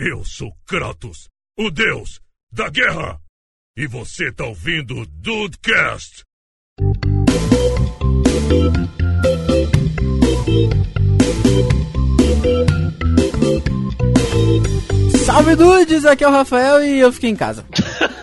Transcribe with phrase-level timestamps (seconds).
[0.00, 2.20] Eu sou Kratos, o deus
[2.52, 3.18] da guerra.
[3.76, 6.22] E você tá ouvindo o Dudecast.
[15.26, 17.66] Salve dudes, aqui é o Rafael e eu fiquei em casa.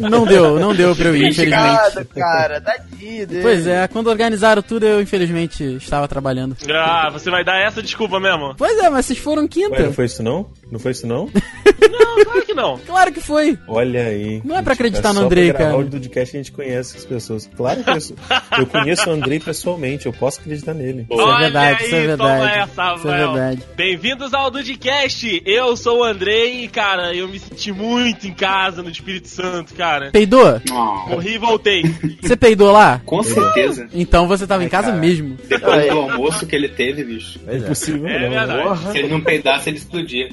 [0.00, 2.06] não deu, não deu pra eu ir, infelizmente.
[2.14, 3.42] cara, tadinho dele.
[3.42, 6.56] Pois é, quando organizaram tudo eu infelizmente estava trabalhando.
[6.70, 8.54] Ah, você vai dar essa desculpa mesmo?
[8.56, 9.76] Pois é, mas vocês foram quinta.
[9.76, 10.50] Ué, não foi isso não?
[10.70, 11.28] Não foi isso não?
[11.90, 12.78] Não, claro que não.
[12.78, 13.58] Claro que foi.
[13.66, 14.42] Olha aí.
[14.44, 15.76] Não é pra acreditar é no Andrei, cara.
[15.76, 17.48] o podcast a gente conhece as pessoas.
[17.56, 17.96] Claro que eu,
[18.58, 21.06] eu conheço o Andrei pessoalmente, eu posso acreditar nele.
[21.10, 22.58] Isso é Olha verdade, isso é aí, verdade.
[22.58, 23.62] essa, Isso é verdade.
[23.76, 25.42] Bem-vindos ao Dudcast.
[25.46, 29.74] Eu sou o Andrei e, cara, eu me senti muito em casa no Espírito Santo,
[29.74, 30.10] cara.
[30.12, 30.60] Peidou?
[30.70, 31.82] Oh, Morri e voltei.
[32.20, 33.00] Você peidou lá?
[33.06, 33.88] com certeza.
[33.92, 34.98] Então você tava em casa cara.
[34.98, 35.36] mesmo.
[35.48, 37.40] Depois do almoço que ele teve, bicho.
[37.46, 38.92] É impossível, É verdade.
[38.92, 40.28] Se ele não peidasse, ele explodia.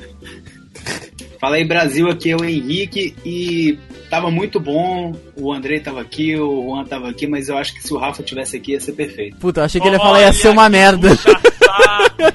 [1.40, 3.78] Fala aí, Brasil, aqui é o Henrique e
[4.10, 5.14] tava muito bom.
[5.38, 8.24] O Andrei tava aqui, o Juan tava aqui, mas eu acho que se o Rafa
[8.24, 9.38] tivesse aqui ia ser perfeito.
[9.38, 11.10] Puta, eu achei que ele ia falar ia ser uma merda.
[11.10, 11.16] É,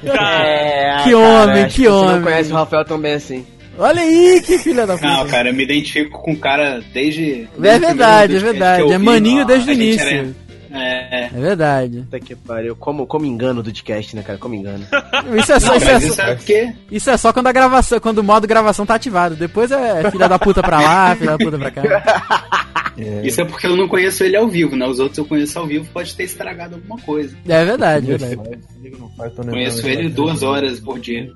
[1.04, 2.16] Que cara, homem, que Você homem.
[2.16, 3.46] não conhece o Rafael tão bem assim.
[3.80, 5.30] Olha aí, que filha da Não, puta.
[5.30, 7.48] cara, eu me identifico com o cara desde.
[7.62, 8.92] É verdade, é verdade.
[8.92, 10.02] É maninho desde o início.
[10.06, 11.98] era- É, É verdade.
[12.02, 12.76] Puta que pariu.
[12.76, 14.38] Como, como engano do podcast, né, cara?
[14.38, 14.86] Como engano.
[15.36, 16.72] Isso é só, não, isso é mas só, isso é porque.
[16.92, 19.34] isso é só quando a gravação, quando o modo gravação tá ativado.
[19.34, 21.82] Depois é filha da puta pra lá, filha da puta pra cá.
[22.98, 24.86] É, Isso é porque eu não conheço ele ao vivo, né?
[24.86, 27.34] Os outros eu conheço ao vivo, pode ter estragado alguma coisa.
[27.48, 28.58] É verdade, é verdade.
[29.50, 31.32] Conheço ele duas horas por dia.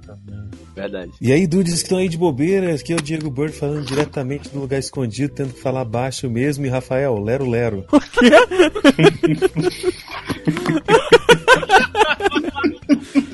[0.75, 1.13] Verdade.
[1.21, 4.49] E aí, dudes que estão aí de bobeira, aqui é o Diego Bird falando diretamente
[4.49, 6.67] do lugar escondido, tendo que falar baixo mesmo.
[6.67, 7.85] E Rafael, lero lero.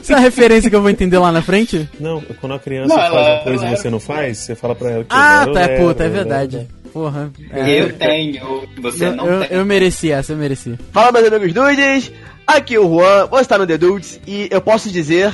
[0.02, 1.88] Isso é uma referência que eu vou entender lá na frente?
[1.98, 4.74] Não, quando a criança Não, faz ela- uma coisa e você não faz, você fala
[4.74, 6.56] pra ela que Ah, lero, tá, lero, puta, é lero, verdade.
[6.56, 6.68] lero.
[6.92, 7.30] Porra.
[7.50, 7.80] é.
[7.82, 9.58] Eu tenho, você Eu, não eu, tem.
[9.58, 10.78] eu mereci essa, eu mereci.
[10.92, 12.12] Fala, meus amigos dudes.
[12.46, 15.32] Aqui é o Juan, você tá no The Dudes e eu posso dizer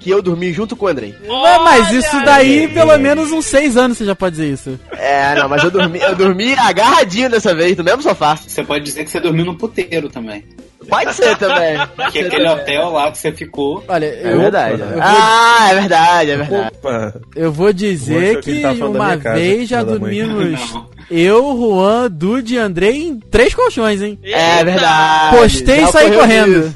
[0.00, 1.14] que eu dormi junto com o Andrei.
[1.26, 2.68] Mas, mas isso daí, aí.
[2.68, 4.80] pelo menos uns seis anos você já pode dizer isso.
[4.92, 8.36] É, não, mas eu dormi, eu dormi agarradinho dessa vez, no mesmo sofá.
[8.36, 10.44] Você pode dizer que você dormiu no puteiro também.
[10.88, 11.76] Pode ser também.
[12.12, 13.84] Que aquele hotel lá que você ficou.
[13.88, 14.80] Olha, É eu, verdade.
[14.80, 16.72] eu vou, Ah, é verdade, é verdade.
[16.78, 20.72] Opa, eu vou dizer Mostrou que tá uma vez já dormimos
[21.10, 24.18] eu, Juan, Dude e Andrei em três colchões, hein?
[24.24, 25.36] É verdade.
[25.36, 26.74] Postei Já e saí correndo.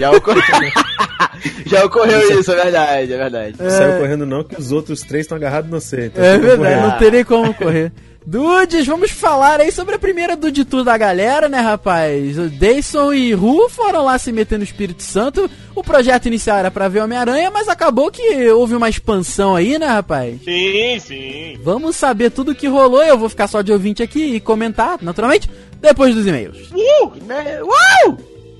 [0.00, 0.42] Já ocorreu.
[1.66, 3.54] Já ocorreu isso, é verdade, é verdade.
[3.70, 6.06] saiu correndo não, que os outros três estão agarrados no você.
[6.06, 6.82] Então É verdade, correndo.
[6.90, 7.92] não terei como correr.
[8.26, 12.36] Dudes, vamos falar aí sobre a primeira Dude Tour da galera, né, rapaz?
[12.36, 15.48] O Dayson e Ru foram lá se meter no Espírito Santo.
[15.76, 19.86] O projeto inicial era pra ver Homem-Aranha, mas acabou que houve uma expansão aí, né,
[19.86, 20.40] rapaz?
[20.42, 21.60] Sim, sim.
[21.62, 23.04] Vamos saber tudo o que rolou.
[23.04, 25.48] Eu vou ficar só de ouvinte aqui e comentar, naturalmente,
[25.80, 26.72] depois dos e-mails.
[26.72, 27.12] Uh!
[27.26, 27.60] né?
[27.62, 28.16] Uh!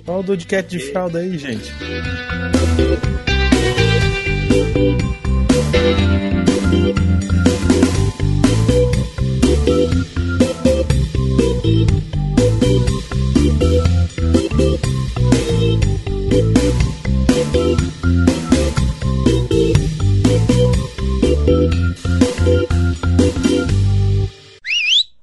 [0.06, 1.72] Olha o Dodcat de fralda aí, gente.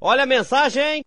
[0.06, 1.06] Olha a mensagem.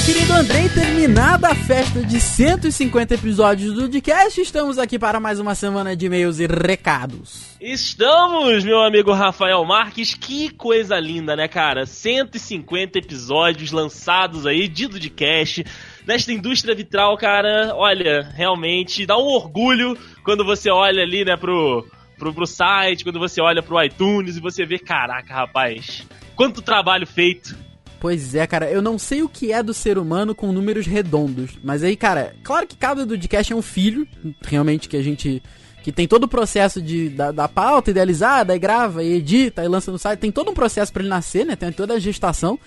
[0.00, 5.38] Meu querido Andrei, terminada a festa de 150 episódios do Dcast, estamos aqui para mais
[5.38, 7.54] uma semana de e-mails e recados.
[7.60, 10.14] Estamos, meu amigo Rafael Marques.
[10.14, 11.84] Que coisa linda, né, cara?
[11.84, 15.66] 150 episódios lançados aí de Dudcast.
[16.06, 21.86] Nesta indústria vitral, cara, olha, realmente dá um orgulho quando você olha ali, né, pro,
[22.18, 27.06] pro, pro site, quando você olha pro iTunes e você vê, caraca, rapaz, quanto trabalho
[27.06, 27.54] feito.
[28.00, 31.58] Pois é, cara, eu não sei o que é do ser humano com números redondos,
[31.62, 34.08] mas aí, cara, claro que cada Dudcast é um filho,
[34.40, 35.42] realmente, que a gente
[35.82, 39.68] que tem todo o processo de, da, da pauta idealizada, aí grava, e edita, e
[39.68, 41.56] lança no site, tem todo um processo pra ele nascer, né?
[41.56, 42.58] Tem toda a gestação.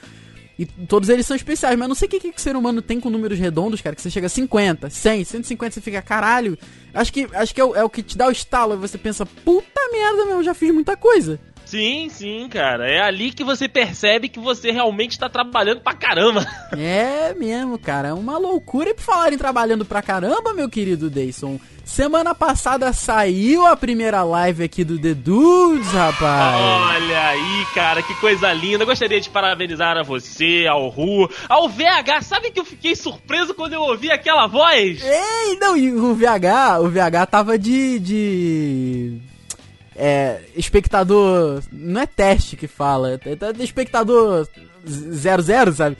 [0.57, 2.99] E todos eles são especiais, mas não sei o que, que o ser humano tem
[2.99, 6.57] com números redondos, cara, que você chega a 50, 100, 150, você fica, caralho.
[6.93, 8.97] Acho que, acho que é, o, é o que te dá o estalo, aí você
[8.97, 11.39] pensa, puta merda, meu, eu já fiz muita coisa.
[11.73, 12.87] Sim, sim, cara.
[12.87, 16.45] É ali que você percebe que você realmente tá trabalhando pra caramba.
[16.77, 18.09] É mesmo, cara.
[18.09, 18.89] É uma loucura.
[18.89, 21.59] E por falar em trabalhando pra caramba, meu querido Dayson.
[21.83, 26.55] Semana passada saiu a primeira live aqui do The Dudes, rapaz.
[26.59, 28.85] Olha aí, cara, que coisa linda.
[28.85, 32.21] Gostaria de parabenizar a você, ao Ru, ao VH.
[32.21, 35.03] Sabe que eu fiquei surpreso quando eu ouvi aquela voz?
[35.03, 37.99] Ei, não, e o VH, o VH tava de.
[37.99, 39.32] de
[39.95, 41.61] é, espectador.
[41.71, 44.47] Não é teste que fala, é de espectador
[44.85, 45.97] 00, sabe?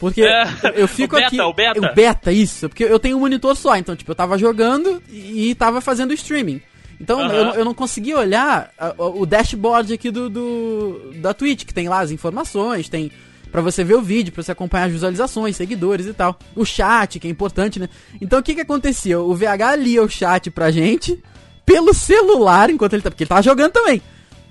[0.00, 0.44] Porque É,
[0.74, 1.40] eu fico o beta, aqui.
[1.40, 1.80] o beta.
[1.80, 2.68] O beta, isso.
[2.68, 6.12] Porque eu tenho um monitor só, então, tipo, eu tava jogando e, e tava fazendo
[6.12, 6.60] streaming.
[7.00, 11.88] Então eu, eu não conseguia olhar o dashboard aqui do, do da Twitch, que tem
[11.88, 13.10] lá as informações, tem
[13.50, 16.38] pra você ver o vídeo, pra você acompanhar as visualizações, seguidores e tal.
[16.56, 17.88] O chat, que é importante, né?
[18.20, 19.18] Então o que que acontecia?
[19.20, 21.20] O VH lia o chat pra gente
[21.64, 24.00] pelo celular enquanto ele tá, porque ele tava jogando também.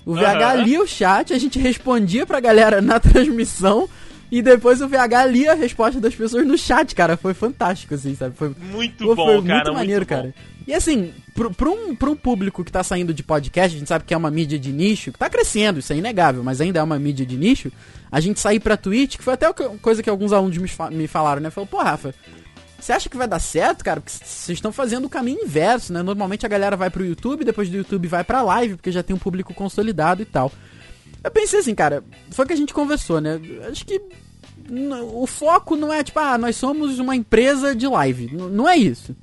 [0.06, 0.54] O VH Aham.
[0.64, 3.88] lia o chat, a gente respondia pra galera na transmissão
[4.30, 7.16] e depois o VH lia a resposta das pessoas no chat, cara.
[7.16, 8.36] Foi fantástico, assim, sabe?
[8.36, 9.54] Foi, Muito Pô, bom, foi cara.
[9.54, 10.34] muito maneiro, cara.
[10.66, 14.04] E assim, pro, um, pro um público que tá saindo de podcast, a gente sabe
[14.04, 16.82] que é uma mídia de nicho, que tá crescendo, isso é inegável, mas ainda é
[16.82, 17.70] uma mídia de nicho,
[18.10, 20.56] a gente sair pra Twitch, que foi até uma coisa que alguns alunos
[20.90, 21.50] me falaram, né?
[21.50, 22.14] Falou, pô, Rafa,
[22.84, 24.00] você acha que vai dar certo, cara?
[24.00, 26.02] Porque vocês estão fazendo o caminho inverso, né?
[26.02, 29.14] Normalmente a galera vai pro YouTube, depois do YouTube vai pra live, porque já tem
[29.16, 30.52] um público consolidado e tal.
[31.22, 33.40] Eu pensei assim, cara, foi o que a gente conversou, né?
[33.70, 34.00] Acho que
[35.12, 38.26] o foco não é tipo, ah, nós somos uma empresa de live.
[38.32, 39.14] N- não é isso.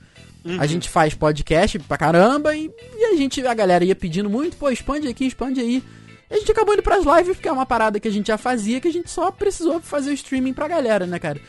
[0.60, 4.58] A gente faz podcast pra caramba e, e a gente, a galera ia pedindo muito,
[4.58, 5.84] pô, expande aqui, expande aí.
[6.30, 8.38] E a gente acabou indo pras lives, porque é uma parada que a gente já
[8.38, 11.40] fazia, que a gente só precisou fazer o streaming pra galera, né, cara?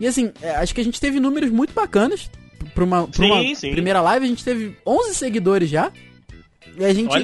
[0.00, 2.30] E assim, é, acho que a gente teve números muito bacanas
[2.74, 3.70] pra uma, pra Sim, uma sim.
[3.72, 4.24] primeira live.
[4.26, 5.92] A gente teve 11 seguidores já.
[6.78, 7.14] E a gente.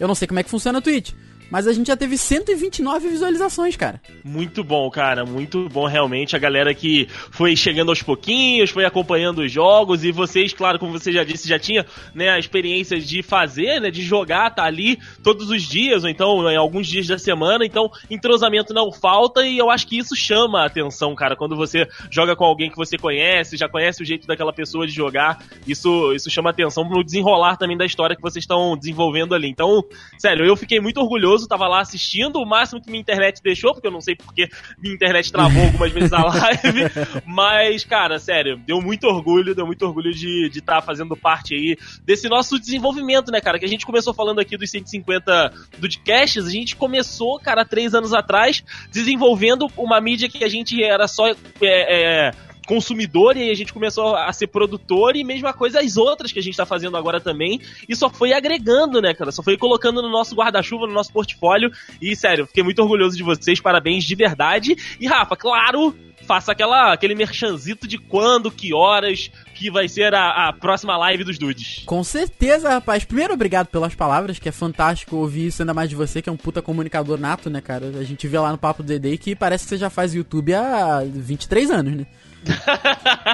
[0.00, 1.12] Eu não sei como é que funciona a Twitch.
[1.50, 4.00] Mas a gente já teve 129 visualizações, cara.
[4.24, 6.36] Muito bom, cara, muito bom realmente.
[6.36, 10.92] A galera que foi chegando aos pouquinhos, foi acompanhando os jogos e vocês, claro, como
[10.92, 14.98] você já disse, já tinha né, a experiência de fazer, né, de jogar, tá ali
[15.22, 19.58] todos os dias, ou então em alguns dias da semana, então entrosamento não falta e
[19.58, 22.96] eu acho que isso chama a atenção, cara, quando você joga com alguém que você
[22.96, 27.56] conhece, já conhece o jeito daquela pessoa de jogar, isso, isso chama atenção pro desenrolar
[27.56, 29.48] também da história que vocês estão desenvolvendo ali.
[29.48, 29.84] Então,
[30.18, 33.86] sério, eu fiquei muito orgulhoso, tava lá assistindo, o máximo que minha internet deixou, porque
[33.86, 34.48] eu não sei porque
[34.78, 36.90] minha internet travou algumas vezes a live,
[37.26, 42.28] mas, cara, sério, deu muito orgulho, deu muito orgulho de estar fazendo parte aí desse
[42.28, 46.74] nosso desenvolvimento, né, cara, que a gente começou falando aqui dos 150 podcasts, a gente
[46.74, 51.28] começou, cara, três anos atrás, desenvolvendo uma mídia que a gente era só...
[51.28, 55.96] é, é, consumidor e aí a gente começou a ser produtor e mesma coisa as
[55.96, 59.32] outras que a gente tá fazendo agora também e só foi agregando, né, cara?
[59.32, 63.22] Só foi colocando no nosso guarda-chuva, no nosso portfólio e, sério, fiquei muito orgulhoso de
[63.22, 64.76] vocês, parabéns de verdade.
[65.00, 70.48] E, Rafa, claro, faça aquela, aquele merchanzito de quando, que horas que vai ser a,
[70.48, 71.82] a próxima live dos dudes.
[71.86, 73.02] Com certeza, rapaz.
[73.02, 76.32] Primeiro, obrigado pelas palavras, que é fantástico ouvir isso, ainda mais de você, que é
[76.32, 77.86] um puta comunicador nato, né, cara?
[77.98, 80.52] A gente vê lá no Papo do Dedê que parece que você já faz YouTube
[80.52, 82.06] há 23 anos, né?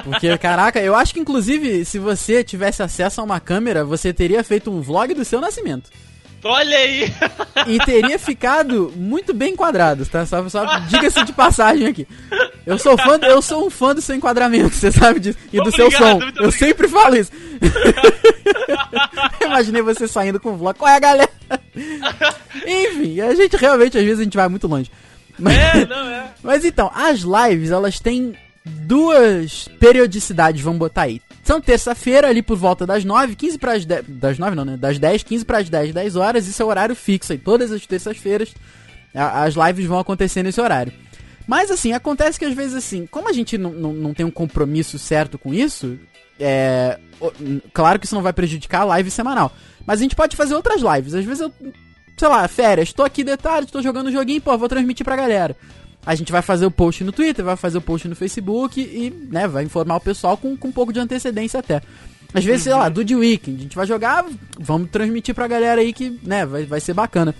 [0.03, 4.43] Porque, caraca, eu acho que inclusive, se você tivesse acesso a uma câmera, você teria
[4.43, 5.89] feito um vlog do seu nascimento.
[6.43, 7.11] Olha aí!
[7.67, 10.23] E teria ficado muito bem enquadrado, tá?
[10.25, 12.07] Só, só diga-se de passagem aqui.
[12.63, 15.39] Eu sou fã, eu sou um fã do seu enquadramento, você sabe disso.
[15.51, 16.19] E do seu Obrigado, som.
[16.19, 17.31] muito Eu sempre falo isso.
[19.41, 20.77] Imaginei você saindo com o vlog.
[20.77, 21.29] Qual é a galera?
[22.67, 24.91] Enfim, a gente realmente, às vezes, a gente vai muito longe.
[25.39, 26.25] Mas, É, não é.
[26.43, 28.35] mas então, as lives, elas têm
[28.65, 31.21] duas periodicidades, vamos botar aí.
[31.43, 34.05] São terça-feira, ali por volta das 9, 15 para as 10.
[34.07, 34.77] Das 9 não, né?
[34.77, 36.47] Das 10, 15 para as 10, 10 horas.
[36.47, 37.37] Isso é o horário fixo aí.
[37.37, 38.53] Todas as terças-feiras
[39.15, 40.91] as lives vão acontecer nesse horário.
[41.47, 44.97] Mas assim, acontece que às vezes assim, como a gente não, não, tem um compromisso
[44.99, 45.97] certo com isso,
[46.39, 46.99] é.
[47.71, 49.53] Claro que isso não vai prejudicar a live semanal.
[49.85, 51.13] Mas a gente pode fazer outras lives.
[51.13, 51.53] Às vezes eu.
[52.17, 55.17] Sei lá, férias, tô aqui de tarde, tô jogando um joguinho, pô, vou transmitir pra
[55.17, 55.55] galera.
[56.05, 59.09] A gente vai fazer o post no Twitter, vai fazer o post no Facebook e,
[59.31, 61.81] né, vai informar o pessoal com, com um pouco de antecedência até.
[62.33, 64.25] Às vezes, sei lá, do The Weekend, a gente vai jogar,
[64.59, 67.33] vamos transmitir pra galera aí que, né, vai, vai ser bacana.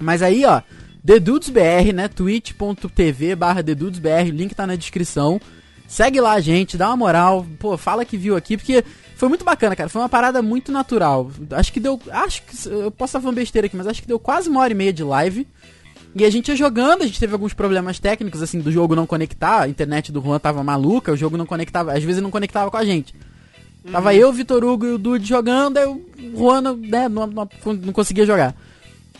[0.00, 0.60] Mas aí, ó,
[1.06, 5.40] TheDudesBR, né, twitch.tv barra TheDudesBR, link tá na descrição.
[5.86, 8.84] Segue lá a gente, dá uma moral, pô, fala que viu aqui, porque
[9.14, 11.30] foi muito bacana, cara, foi uma parada muito natural.
[11.52, 14.18] Acho que deu, acho que, eu posso estar falando besteira aqui, mas acho que deu
[14.18, 15.46] quase uma hora e meia de live.
[16.18, 19.06] E a gente ia jogando, a gente teve alguns problemas técnicos, assim, do jogo não
[19.06, 22.70] conectar, a internet do Juan tava maluca, o jogo não conectava, às vezes não conectava
[22.70, 23.14] com a gente.
[23.92, 26.02] Tava eu, Vitor Hugo e o Dude jogando, aí o
[26.34, 28.56] Juan né, não, não, não conseguia jogar.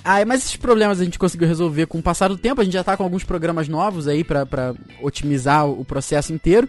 [0.02, 2.60] Ah, mas esses problemas a gente conseguiu resolver com o passar do tempo.
[2.60, 4.72] A gente já tá com alguns programas novos aí pra, pra
[5.02, 6.66] otimizar o processo inteiro.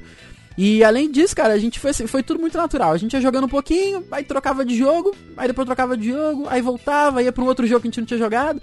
[0.57, 2.91] E além disso, cara, a gente foi assim, foi tudo muito natural.
[2.91, 6.47] A gente ia jogando um pouquinho, aí trocava de jogo, aí depois trocava de jogo,
[6.49, 8.59] aí voltava, ia pra um outro jogo que a gente não tinha jogado.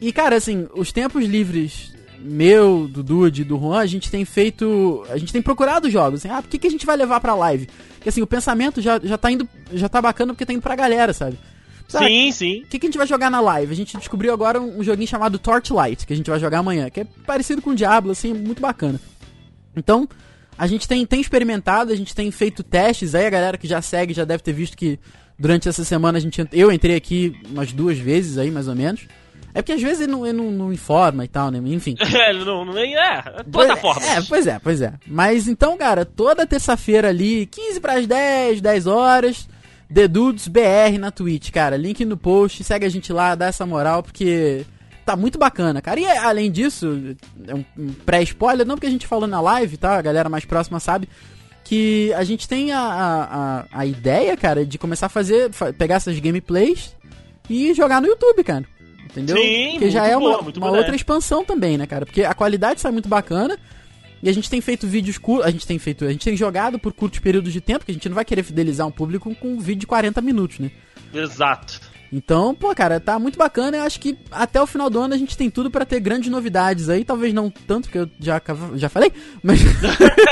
[0.00, 5.04] E, cara, assim, os tempos livres meu, do Dude, do Juan, a gente tem feito.
[5.08, 6.20] A gente tem procurado jogos.
[6.20, 7.68] Assim, ah, por que, que a gente vai levar pra live?
[7.94, 9.48] Porque assim, o pensamento já, já tá indo.
[9.72, 11.38] Já tá bacana porque tá indo pra galera, sabe?
[11.88, 12.06] Sabe?
[12.06, 12.62] Sim, sim.
[12.62, 13.72] O que, que a gente vai jogar na live?
[13.72, 16.90] A gente descobriu agora um, um joguinho chamado Torchlight, que a gente vai jogar amanhã,
[16.90, 19.00] que é parecido com o Diablo, assim, muito bacana.
[19.76, 20.08] Então,
[20.58, 23.80] a gente tem, tem experimentado, a gente tem feito testes, aí a galera que já
[23.80, 24.98] segue já deve ter visto que
[25.38, 29.06] durante essa semana a gente eu entrei aqui umas duas vezes aí, mais ou menos.
[29.56, 31.58] É porque às vezes ele não, ele não, não informa e tal, né?
[31.64, 31.96] Enfim.
[32.16, 34.04] É, não, não, é, plataforma.
[34.04, 34.92] É, pois é, pois é.
[35.06, 39.48] Mas então, cara, toda terça-feira ali, 15 para as 10, 10 horas,
[39.92, 41.76] The Dudes BR na Twitch, cara.
[41.76, 44.66] Link no post, segue a gente lá, dá essa moral, porque
[45.06, 46.00] tá muito bacana, cara.
[46.00, 47.64] E além disso, é um,
[48.04, 49.96] pré-spoiler, não porque a gente falou na live, tá?
[49.96, 51.08] A galera mais próxima sabe
[51.64, 52.80] que a gente tem a,
[53.72, 56.94] a, a ideia, cara, de começar a fazer, pegar essas gameplays
[57.48, 58.64] e jogar no YouTube, cara.
[59.10, 59.36] Entendeu?
[59.36, 62.04] Sim, Porque já é boa, uma, uma outra expansão também, né, cara?
[62.04, 63.58] Porque a qualidade sai muito bacana.
[64.22, 66.78] E a gente tem feito vídeos curtos, a gente tem feito, a gente tem jogado
[66.78, 69.48] por curtos períodos de tempo, que a gente não vai querer fidelizar um público com
[69.48, 70.70] um vídeo de 40 minutos, né?
[71.12, 71.80] Exato.
[72.12, 73.78] Então, pô, cara, tá muito bacana.
[73.78, 76.30] Eu acho que até o final do ano a gente tem tudo pra ter grandes
[76.30, 77.04] novidades aí.
[77.04, 78.40] Talvez não tanto, que eu já,
[78.74, 79.60] já falei, mas.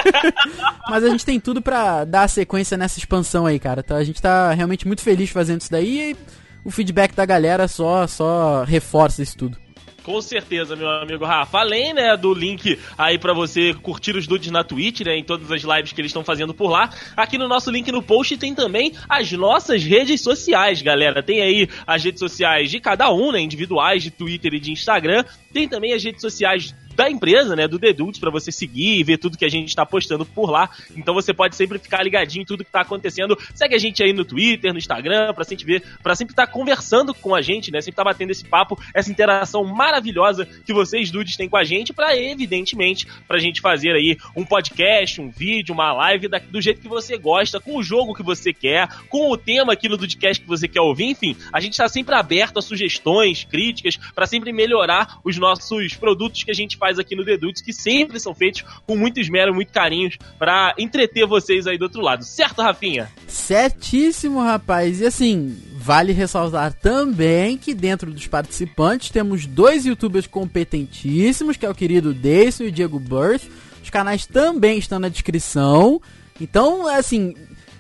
[0.88, 3.82] mas a gente tem tudo pra dar sequência nessa expansão aí, cara.
[3.82, 3.96] Tá?
[3.96, 6.16] A gente tá realmente muito feliz fazendo isso daí e
[6.64, 9.64] o feedback da galera só, só reforça isso tudo.
[10.04, 11.60] Com certeza, meu amigo Rafa.
[11.60, 15.50] Além, né, do link aí pra você curtir os dudes na Twitch, né, em todas
[15.50, 16.90] as lives que eles estão fazendo por lá.
[17.16, 21.22] Aqui no nosso link no post tem também as nossas redes sociais, galera.
[21.22, 25.24] Tem aí as redes sociais de cada um, né, individuais, de Twitter e de Instagram.
[25.54, 29.04] Tem também as redes sociais da empresa, né, do The Dudes, pra você seguir e
[29.04, 30.70] ver tudo que a gente tá postando por lá.
[30.96, 33.38] Então você pode sempre ficar ligadinho em tudo que tá acontecendo.
[33.54, 36.52] Segue a gente aí no Twitter, no Instagram, pra sempre ver, para sempre estar tá
[36.52, 41.10] conversando com a gente, né, sempre tá batendo esse papo, essa interação maravilhosa que vocês
[41.10, 45.72] dudes têm com a gente, para evidentemente pra gente fazer aí um podcast, um vídeo,
[45.72, 49.30] uma live da, do jeito que você gosta, com o jogo que você quer, com
[49.30, 52.58] o tema aqui no Dudcast que você quer ouvir, enfim, a gente tá sempre aberto
[52.58, 57.24] a sugestões, críticas, para sempre melhorar os nossos produtos que a gente faz aqui no
[57.24, 61.78] The Dudes, que sempre são feitos com muito esmero, muito carinhos, para entreter vocês aí
[61.78, 62.24] do outro lado.
[62.24, 63.10] Certo, Rafinha?
[63.26, 65.00] Certíssimo, rapaz.
[65.00, 71.70] E assim, vale ressaltar também que dentro dos participantes temos dois youtubers competentíssimos, que é
[71.70, 73.44] o querido Deison e o Diego Birth.
[73.82, 76.00] Os canais também estão na descrição.
[76.40, 77.34] Então, assim,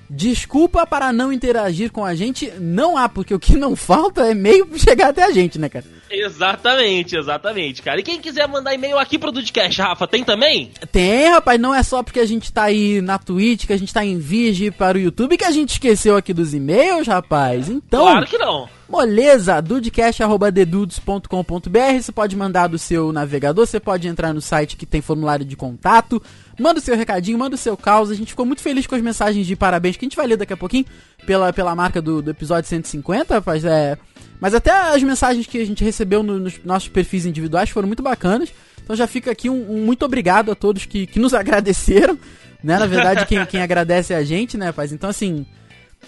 [0.08, 4.34] desculpa para não interagir com a gente, não há, porque o que não falta é
[4.34, 5.84] meio pra chegar até a gente, né, cara?
[6.10, 7.98] Exatamente, exatamente, cara.
[7.98, 10.70] E quem quiser mandar e-mail aqui pro Dudcast, Rafa, tem também?
[10.92, 13.92] Tem, rapaz, não é só porque a gente tá aí na Twitch, que a gente
[13.92, 17.68] tá em vídeo para o YouTube, que a gente esqueceu aqui dos e-mails, rapaz.
[17.68, 18.68] Então, Claro que não.
[18.88, 25.00] moleza, dudecast.dedudes.com.br, você pode mandar do seu navegador, você pode entrar no site que tem
[25.00, 26.22] formulário de contato,
[26.58, 29.02] manda o seu recadinho, manda o seu caos, a gente ficou muito feliz com as
[29.02, 30.84] mensagens de parabéns, que a gente vai ler daqui a pouquinho,
[31.26, 33.96] pela, pela marca do, do episódio 150, rapaz, é...
[34.40, 38.02] Mas até as mensagens que a gente recebeu no- nos nossos perfis individuais foram muito
[38.02, 38.52] bacanas.
[38.82, 42.18] Então já fica aqui um, um muito obrigado a todos que, que nos agradeceram.
[42.62, 42.78] Né?
[42.78, 44.92] Na verdade, quem, quem agradece é a gente, né, rapaz?
[44.92, 45.46] Então, assim,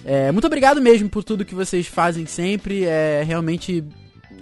[0.04, 2.84] é, muito obrigado mesmo por tudo que vocês fazem sempre.
[2.84, 3.82] É realmente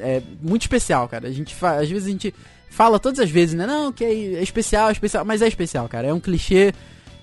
[0.00, 1.28] é, muito especial, cara.
[1.28, 2.34] A gente fa- às vezes a gente
[2.75, 3.66] fala todas as vezes, né?
[3.66, 5.25] Não, que é, é especial, é especial.
[5.25, 6.09] Mas é especial, cara.
[6.09, 6.73] É um clichê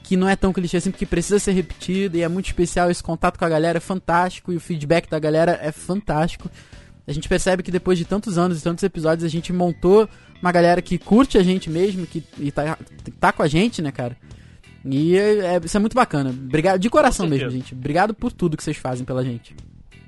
[0.04, 2.90] que não é tão clichê assim, porque precisa ser repetido e é muito especial.
[2.90, 6.50] Esse contato com a galera é fantástico e o feedback da galera é fantástico.
[7.08, 10.08] A gente percebe que depois de tantos anos e tantos episódios a gente montou
[10.42, 12.78] uma galera que curte a gente mesmo, que e tá,
[13.20, 14.16] tá com a gente, né, cara?
[14.86, 16.30] E é, é- isso é muito bacana.
[16.30, 17.74] Obrigado de coração mesmo, gente.
[17.74, 19.56] Obrigado por tudo que vocês fazem pela gente.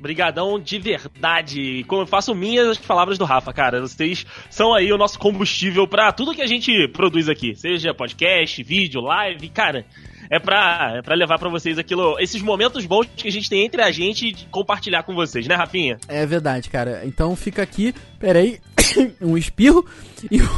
[0.04, 1.86] Brigadão de verdade.
[1.88, 3.80] Como eu faço minhas as palavras do Rafa, cara.
[3.80, 7.56] Vocês são aí o nosso combustível pra tudo que a gente produz aqui.
[7.56, 9.86] Seja podcast, vídeo, live, cara.
[10.30, 13.64] É pra, é pra levar pra vocês aquilo, esses momentos bons que a gente tem
[13.64, 15.98] entre a gente e compartilhar com vocês, né, Rafinha?
[16.10, 17.04] É verdade, cara.
[17.06, 18.60] Então fica aqui, peraí,
[19.22, 19.86] um espirro
[20.30, 20.40] e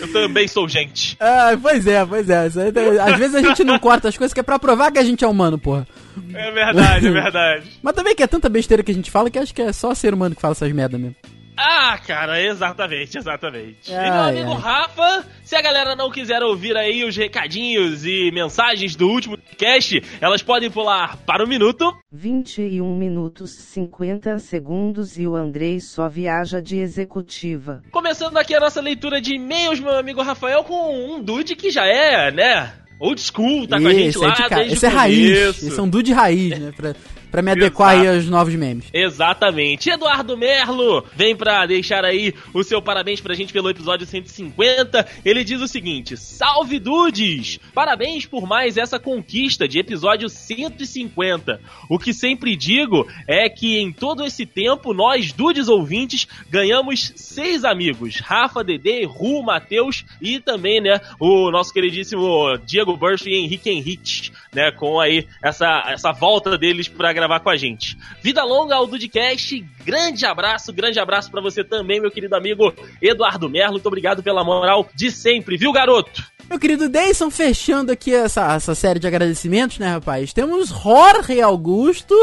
[0.00, 1.16] Eu também sou gente.
[1.20, 2.38] Ah, pois é, pois é.
[2.38, 5.24] Às vezes a gente não corta as coisas que é pra provar que a gente
[5.24, 5.86] é humano, porra.
[6.34, 7.70] É verdade, é verdade.
[7.82, 9.94] Mas também que é tanta besteira que a gente fala que acho que é só
[9.94, 11.16] ser humano que fala essas merda mesmo.
[11.56, 13.94] Ah, cara, exatamente, exatamente.
[13.94, 14.60] Ai, e meu amigo ai.
[14.60, 20.02] Rafa, se a galera não quiser ouvir aí os recadinhos e mensagens do último cast,
[20.20, 26.60] elas podem pular para o minuto 21 minutos 50 segundos e o Andrei só viaja
[26.60, 27.82] de executiva.
[27.90, 31.86] Começando aqui a nossa leitura de e-mails, meu amigo Rafael, com um dude que já
[31.86, 32.72] é, né?
[32.98, 35.62] Old school, tá com a gente Esse lá é desde Esse é raiz.
[35.62, 36.72] Esse é um dude raiz, né?
[36.76, 36.94] Pra,
[37.32, 38.16] pra me adequar aí Exato.
[38.16, 38.84] aos novos memes.
[38.92, 39.88] Exatamente.
[39.88, 45.06] Eduardo Merlo vem pra deixar aí o seu parabéns pra gente pelo episódio 150.
[45.24, 47.58] Ele diz o seguinte: Salve Dudes!
[47.74, 51.58] Parabéns por mais essa conquista de episódio 150.
[51.88, 57.64] O que sempre digo é que em todo esse tempo, nós, Dudes ouvintes, ganhamos seis
[57.64, 63.70] amigos: Rafa, Dede, Ru, Matheus e também, né, o nosso queridíssimo Diego Burst e Henrique
[63.70, 67.96] Henrique, né, com aí essa, essa volta deles pra gravar com a gente.
[68.22, 73.48] Vida longa ao Dudcast, grande abraço, grande abraço pra você também, meu querido amigo Eduardo
[73.48, 73.72] Merlo.
[73.72, 76.22] Muito obrigado pela moral de sempre, viu, garoto?
[76.48, 80.32] Meu querido Deison, fechando aqui essa, essa série de agradecimentos, né, rapaz?
[80.32, 82.14] Temos Jorge Augusto,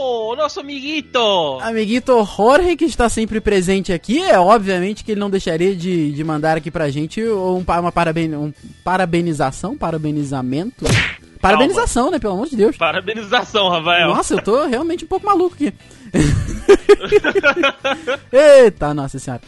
[0.00, 1.18] Oh, nosso amiguito!
[1.60, 4.22] amiguito Jorge, que está sempre presente aqui.
[4.22, 8.32] É obviamente que ele não deixaria de, de mandar aqui pra gente um, uma paraben,
[8.36, 8.52] um
[8.84, 10.84] parabenização, parabenizamento.
[11.40, 12.76] Parabenização, né, pelo amor de Deus.
[12.76, 14.08] Parabenização, Rafael.
[14.14, 15.72] Nossa, eu tô realmente um pouco maluco aqui.
[18.32, 19.42] Eita, nossa senhora.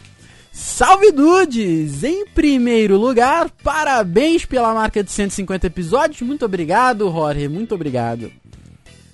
[0.51, 2.03] Salve Dudes!
[2.03, 6.21] Em primeiro lugar, parabéns pela marca de 150 episódios.
[6.21, 7.47] Muito obrigado, Jorge.
[7.47, 8.31] Muito obrigado.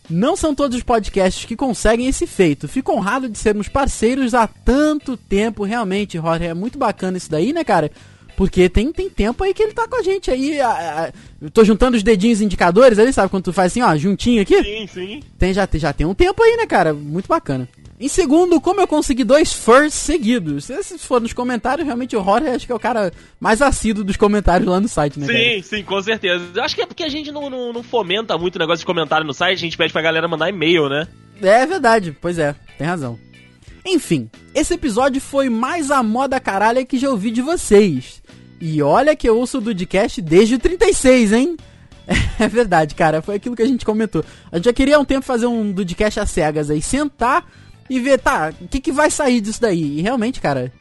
[0.09, 2.67] Não são todos os podcasts que conseguem esse feito.
[2.67, 5.63] Fico honrado de sermos parceiros há tanto tempo.
[5.63, 7.91] Realmente, Jorge, é muito bacana isso daí, né, cara?
[8.35, 10.59] Porque tem, tem tempo aí que ele tá com a gente aí.
[10.61, 13.29] a- a- eu tô juntando os dedinhos indicadores ali, sabe?
[13.29, 14.63] Quando tu faz assim, ó, juntinho aqui.
[14.63, 15.19] Sim, sim.
[15.37, 16.93] Tem, já, tem- já tem um tempo aí, né, cara?
[16.93, 17.67] Muito bacana.
[17.99, 20.65] Em segundo, como eu consegui dois firsts seguidos?
[20.65, 24.03] Se se for nos comentários, realmente o Jorge acho que é o cara mais assíduo
[24.03, 25.39] dos comentários lá no site, né, cara?
[25.39, 26.45] Sim, sim, com certeza.
[26.53, 28.85] Eu acho que é porque a gente não, não, não fomenta muito o negócio de
[28.85, 31.07] comentário no site, a gente pede pra galera mandar e-mail, né?
[31.41, 33.17] É verdade, pois é, tem razão.
[33.83, 38.21] Enfim, esse episódio foi mais a moda caralha que já ouvi de vocês.
[38.61, 41.57] E olha que eu ouço o Dudcast desde o 36, hein?
[42.39, 44.23] É verdade, cara, foi aquilo que a gente comentou.
[44.51, 47.43] A gente já queria há um tempo fazer um Dudcast às cegas aí, sentar
[47.89, 49.99] e ver, tá, o que, que vai sair disso daí?
[49.99, 50.71] E realmente, cara,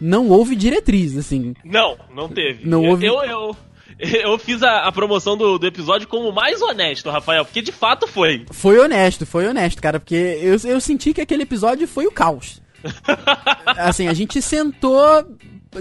[0.00, 1.54] não houve diretriz, assim.
[1.64, 2.68] Não, não teve.
[2.68, 3.56] Não eu, houve- Eu, eu,
[4.32, 7.72] eu fiz a, a promoção do, do episódio como o mais honesto, Rafael, porque de
[7.72, 8.44] fato foi.
[8.50, 12.60] Foi honesto, foi honesto, cara, porque eu, eu senti que aquele episódio foi o caos.
[13.78, 15.00] assim, a gente sentou.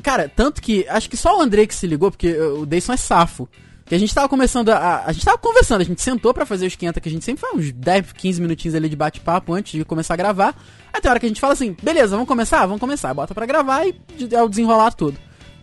[0.04, 0.86] Cara, tanto que.
[0.88, 3.50] Acho que só o André que se ligou, porque o Deison é safo.
[3.92, 5.04] Que a gente tava começando a.
[5.06, 7.42] A gente tava conversando, a gente sentou pra fazer o esquenta, que a gente sempre
[7.42, 10.56] faz uns 10, 15 minutinhos ali de bate-papo antes de começar a gravar.
[10.94, 12.66] Aí tem hora que a gente fala assim, beleza, vamos começar?
[12.66, 13.14] Vamos começar.
[13.14, 13.94] Bota pra gravar e
[14.32, 15.18] é o desenrolar todo.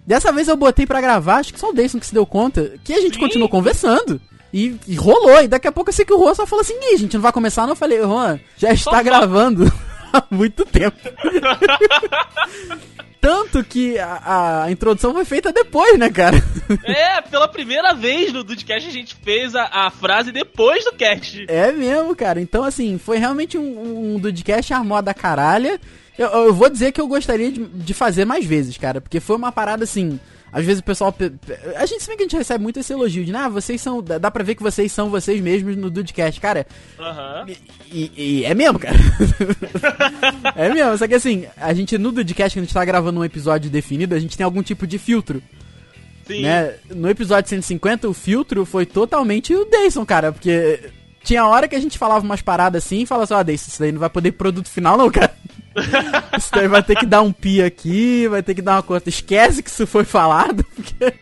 [0.06, 2.74] Dessa vez eu botei pra gravar, acho que só o Deison que se deu conta,
[2.84, 3.20] que a gente Sim.
[3.20, 4.20] continuou conversando.
[4.52, 6.74] E, e rolou, e daqui a pouco eu sei que o Juan só falou assim,
[6.74, 7.70] Ih, a gente não vai começar não?
[7.70, 9.72] Eu falei, Juan, já está Só gravando
[10.12, 10.98] há muito tempo.
[13.20, 16.36] Tanto que a, a introdução foi feita depois, né, cara?
[16.84, 21.46] É, pela primeira vez no Dudcast a gente fez a, a frase depois do cast.
[21.48, 22.42] É mesmo, cara.
[22.42, 24.20] Então, assim, foi realmente um, um
[24.74, 25.80] à moda caralha.
[26.18, 29.36] Eu, eu vou dizer que eu gostaria de, de fazer mais vezes, cara, porque foi
[29.36, 30.20] uma parada assim.
[30.52, 31.12] Às vezes o pessoal.
[31.12, 33.80] pe- pe- A gente vê que a gente recebe muito esse elogio de, ah, vocês
[33.80, 34.02] são.
[34.02, 36.40] Dá pra ver que vocês são vocês mesmos no Dudcast.
[36.40, 36.66] Cara,
[36.98, 37.46] Aham.
[37.92, 38.96] E, e é mesmo, cara.
[40.56, 43.24] é mesmo, só que assim, a gente no Dudcast, quando a gente tá gravando um
[43.24, 45.42] episódio definido, a gente tem algum tipo de filtro,
[46.26, 46.42] Sim.
[46.42, 46.74] né?
[46.94, 50.90] No episódio 150, o filtro foi totalmente o Dayson, cara, porque
[51.24, 53.80] tinha hora que a gente falava umas paradas assim e falava assim, ó, Dayson, isso
[53.80, 55.34] daí não vai poder produto final não, cara.
[56.36, 59.08] isso daí vai ter que dar um pi aqui, vai ter que dar uma conta.
[59.08, 61.14] Esquece que isso foi falado, porque...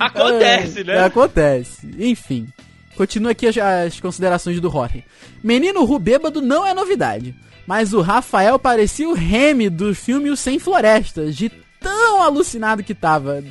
[0.00, 1.04] Acontece, É, né?
[1.04, 1.88] Acontece.
[1.98, 2.48] Enfim.
[2.96, 5.04] Continua aqui as, as considerações do Rory.
[5.42, 7.34] Menino Ru bêbado não é novidade.
[7.66, 11.50] Mas o Rafael parecia o Remy do filme O Sem Florestas, de
[11.80, 13.42] tão alucinado que tava.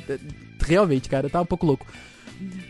[0.64, 1.86] Realmente, cara, eu tava um pouco louco.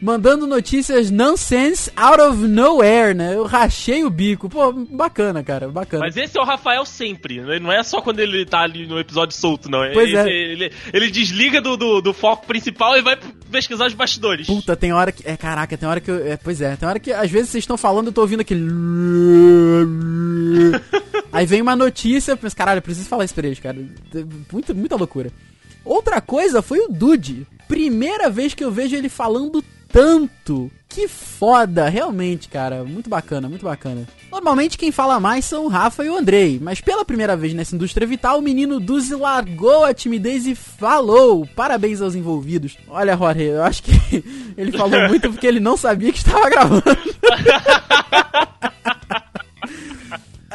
[0.01, 3.35] Mandando notícias nonsense out of nowhere, né?
[3.35, 4.51] Eu rachei o bico.
[4.51, 6.05] Pô, bacana, cara, bacana.
[6.05, 7.59] Mas esse é o Rafael sempre, né?
[7.59, 9.81] não é só quando ele tá ali no episódio solto, não.
[9.93, 10.29] Pois Esse- é.
[10.29, 13.19] Ele, ele desliga do, do, do foco principal e vai
[13.51, 14.47] pesquisar os bastidores.
[14.47, 15.27] Puta, tem hora que.
[15.27, 16.27] É, caraca, tem hora que eu.
[16.27, 18.69] É, pois é, tem hora que às vezes vocês estão falando, eu tô ouvindo aquele.
[21.33, 23.77] Aí vem uma notícia, eu penso, caralho, eu preciso falar isso pra eles, cara.
[24.53, 25.31] Muita, muita loucura.
[25.85, 27.47] Outra coisa foi o Dude.
[27.69, 30.71] Primeira vez que eu vejo ele falando tanto.
[30.89, 32.85] Que foda, realmente, cara.
[32.85, 34.07] Muito bacana, muito bacana.
[34.31, 37.77] Normalmente quem fala mais são o Rafa e o Andrei, mas pela primeira vez nessa
[37.77, 41.47] indústria vital, o menino Duzi largou a timidez e falou.
[41.55, 42.77] Parabéns aos envolvidos.
[42.89, 43.93] Olha, Jorge, eu acho que
[44.59, 46.83] ele falou muito porque ele não sabia que estava gravando.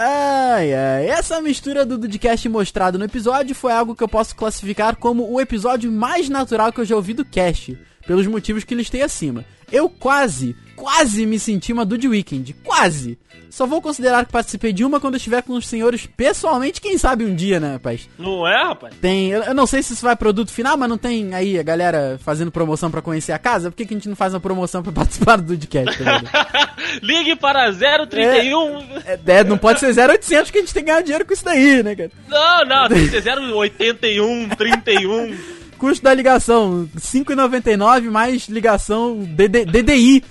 [0.02, 1.10] Ai, ai.
[1.10, 5.42] Essa mistura do Dudcast mostrado no episódio foi algo que eu posso classificar como o
[5.42, 9.44] episódio mais natural que eu já ouvi do cast, pelos motivos que listei acima.
[9.70, 12.54] Eu quase, quase me senti uma Dude Weekend.
[12.64, 13.20] Quase!
[13.50, 16.98] Só vou considerar que participei de uma quando eu estiver com os senhores pessoalmente, quem
[16.98, 18.08] sabe um dia, né, rapaz?
[18.18, 18.96] Não é, rapaz?
[19.02, 21.64] Tem, eu eu não sei se isso vai produto final, mas não tem aí a
[21.64, 23.70] galera fazendo promoção pra conhecer a casa?
[23.70, 26.30] Por que, que a gente não faz uma promoção pra participar do Dudcast, tá ligado?
[27.04, 28.80] Ligue para 031.
[29.06, 31.44] É, é, não pode ser 0800 que a gente tem que ganhar dinheiro com isso
[31.44, 32.12] daí, né, cara?
[32.28, 35.38] Não, não, tem que ser 081, 31.
[35.78, 40.24] Custo da ligação, 5,99 mais ligação DD DDI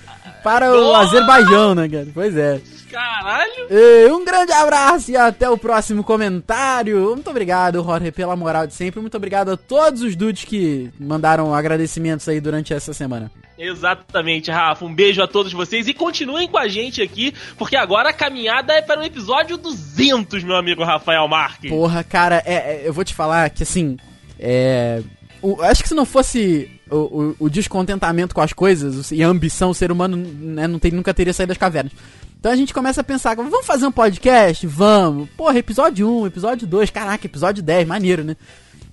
[0.42, 1.16] para o Nossa!
[1.16, 2.06] Azerbaijão, né, cara?
[2.14, 2.60] Pois é.
[2.90, 3.66] Caralho.
[3.70, 7.10] E um grande abraço e até o próximo comentário.
[7.14, 8.98] Muito obrigado, Jorge, pela moral de sempre.
[9.00, 13.30] Muito obrigado a todos os dudes que mandaram agradecimentos aí durante essa semana.
[13.58, 14.84] Exatamente, Rafa.
[14.86, 18.72] Um beijo a todos vocês e continuem com a gente aqui, porque agora a caminhada
[18.72, 21.70] é para o episódio 200, meu amigo Rafael Marques.
[21.70, 23.96] Porra, cara, é, é, eu vou te falar que assim,
[24.38, 25.02] é.
[25.42, 29.28] o- acho que se não fosse o, o- o descontentamento com as coisas e a
[29.28, 31.92] ambição, o ser humano né, não tem, nunca teria saído das cavernas.
[32.38, 34.66] Então a gente começa a pensar, vamos fazer um podcast?
[34.66, 35.28] Vamos.
[35.36, 38.36] Porra, episódio 1, episódio 2, caraca, episódio 10, maneiro, né?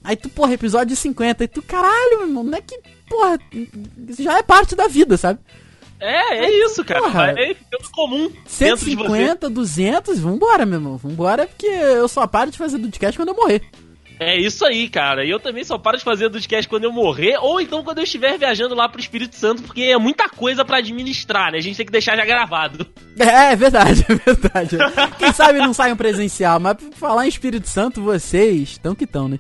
[0.04, 2.80] Aí tu, porra, episódio 50, e tu, caralho, meu irmão, não é que,
[3.10, 3.40] porra,
[4.08, 5.40] isso já é parte da vida, sabe?
[6.00, 7.02] É, é isso, cara.
[7.02, 7.32] Porra.
[7.38, 9.06] É ficando comum dentro de você.
[9.06, 13.36] 150, 200, vambora, meu irmão, vambora, porque eu só paro de fazer podcast quando eu
[13.36, 13.62] morrer.
[14.20, 15.26] É isso aí, cara.
[15.26, 18.04] E eu também só paro de fazer podcast quando eu morrer, ou então quando eu
[18.04, 21.58] estiver viajando lá pro Espírito Santo, porque é muita coisa pra administrar, né?
[21.58, 22.88] A gente tem que deixar já gravado.
[23.18, 24.78] É, é verdade, é verdade.
[25.18, 29.06] Quem sabe não sai um presencial, mas pra falar em Espírito Santo, vocês estão que
[29.06, 29.40] estão, né?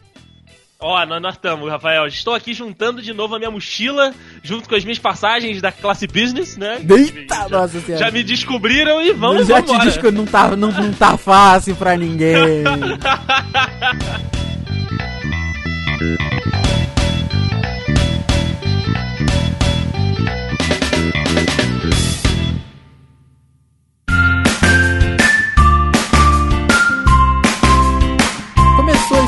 [0.80, 2.06] Ó, nós nós estamos, Rafael.
[2.06, 6.06] Estou aqui juntando de novo a minha mochila, junto com as minhas passagens da classe
[6.06, 6.78] business, né?
[6.88, 8.06] Eita, já, nossa senhora.
[8.06, 9.86] já me descobriram e vamos já te vambora.
[9.86, 12.64] disse que não tá, não, não tá fácil pra ninguém.
[14.67, 16.64] Thank you.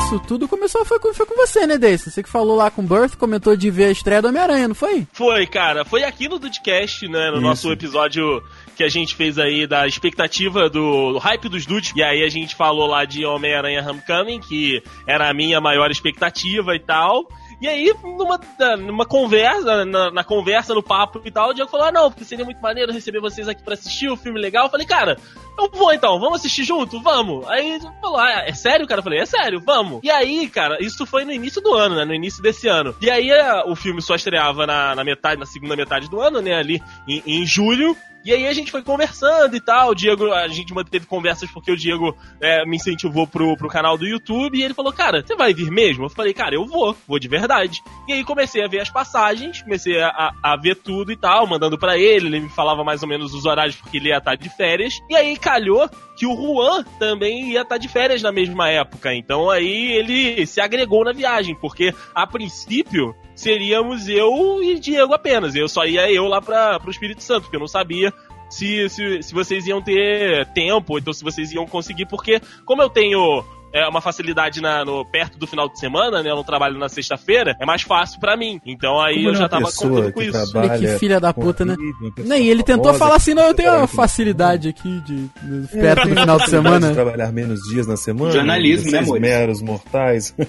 [0.08, 2.10] Isso tudo, começou foi com, foi com você, né, Deison?
[2.10, 4.74] Você que falou lá com o Birth, comentou de ver a estreia do Homem-Aranha, não
[4.74, 5.06] foi?
[5.12, 5.84] Foi, cara.
[5.84, 7.28] Foi aqui no Dudcast, né?
[7.30, 7.42] No Isso.
[7.42, 8.42] nosso episódio
[8.74, 11.92] que a gente fez aí da expectativa do, do hype dos dudes.
[11.94, 16.74] E aí a gente falou lá de Homem-Aranha Homecoming, que era a minha maior expectativa
[16.74, 17.28] e tal.
[17.60, 18.40] E aí, numa,
[18.78, 22.24] numa conversa, na, na conversa, no papo e tal, o Diego falou: ah, não, porque
[22.24, 24.66] seria muito maneiro receber vocês aqui pra assistir o filme legal.
[24.66, 25.16] Eu falei, cara,
[25.58, 27.00] eu vou então, vamos assistir junto?
[27.00, 27.46] Vamos.
[27.48, 29.00] Aí falou, ah, é sério, cara?
[29.00, 30.00] Eu falei, é sério, vamos.
[30.04, 32.04] E aí, cara, isso foi no início do ano, né?
[32.04, 32.94] No início desse ano.
[33.00, 33.28] E aí
[33.66, 36.54] o filme só estreava na, na metade, na segunda metade do ano, né?
[36.54, 37.96] Ali em, em julho.
[38.24, 39.90] E aí a gente foi conversando e tal.
[39.90, 43.96] O Diego, a gente manteve conversas porque o Diego eh, me incentivou pro, pro canal
[43.96, 44.58] do YouTube.
[44.58, 46.04] E ele falou, cara, você vai vir mesmo?
[46.04, 47.82] Eu falei, cara, eu vou, vou de verdade.
[48.06, 51.78] E aí comecei a ver as passagens, comecei a, a, ver tudo e tal, mandando
[51.78, 52.26] pra ele.
[52.26, 55.00] Ele me falava mais ou menos os horários porque ele ia estar de férias.
[55.08, 59.14] E aí calhou que o Juan também ia estar de férias na mesma época.
[59.14, 65.54] Então aí ele se agregou na viagem, porque a princípio seríamos eu e Diego apenas.
[65.54, 68.12] Eu só ia eu lá pra, pro Espírito Santo, porque eu não sabia
[68.50, 72.90] se, se, se vocês iam ter tempo, então se vocês iam conseguir, porque como eu
[72.90, 76.30] tenho é, uma facilidade na, no, perto do final de semana, né?
[76.30, 78.60] Eu não trabalho na sexta-feira, é mais fácil pra mim.
[78.64, 80.58] Então aí Como eu é já tava contando com isso.
[80.58, 81.76] Olha que filha da puta, né?
[82.18, 86.08] Nem ele tentou famosa falar assim, não, eu tenho uma facilidade aqui de, de perto
[86.08, 86.88] do final de semana.
[86.88, 88.32] de trabalhar menos dias na semana.
[88.32, 89.20] Jornalismo, né, Moisés?
[89.20, 90.34] meros mortais.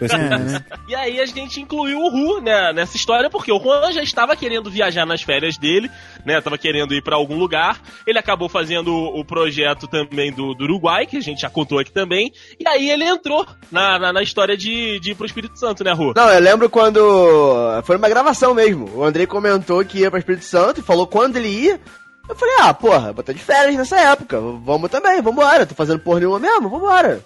[0.00, 0.64] É, é, né?
[0.88, 4.34] E aí a gente incluiu o Ru né, nessa história, porque o Juan já estava
[4.34, 5.90] querendo viajar nas férias dele,
[6.24, 6.40] né?
[6.40, 7.80] Tava querendo ir pra algum lugar.
[8.06, 11.78] Ele acabou fazendo o o projeto também do, do Uruguai, que a gente já contou
[11.78, 12.03] aqui também.
[12.58, 15.92] E aí ele entrou na, na, na história de, de ir pro Espírito Santo, né,
[15.92, 16.12] Ru?
[16.14, 17.00] Não, eu lembro quando.
[17.84, 18.90] Foi numa gravação mesmo.
[18.94, 21.80] O Andrei comentou que ia pra Espírito Santo e falou quando ele ia.
[22.28, 24.40] Eu falei, ah, porra, vou estar de férias nessa época.
[24.40, 25.66] Vamos também, vambora.
[25.66, 27.22] Tô fazendo porra nenhuma mesmo, vambora.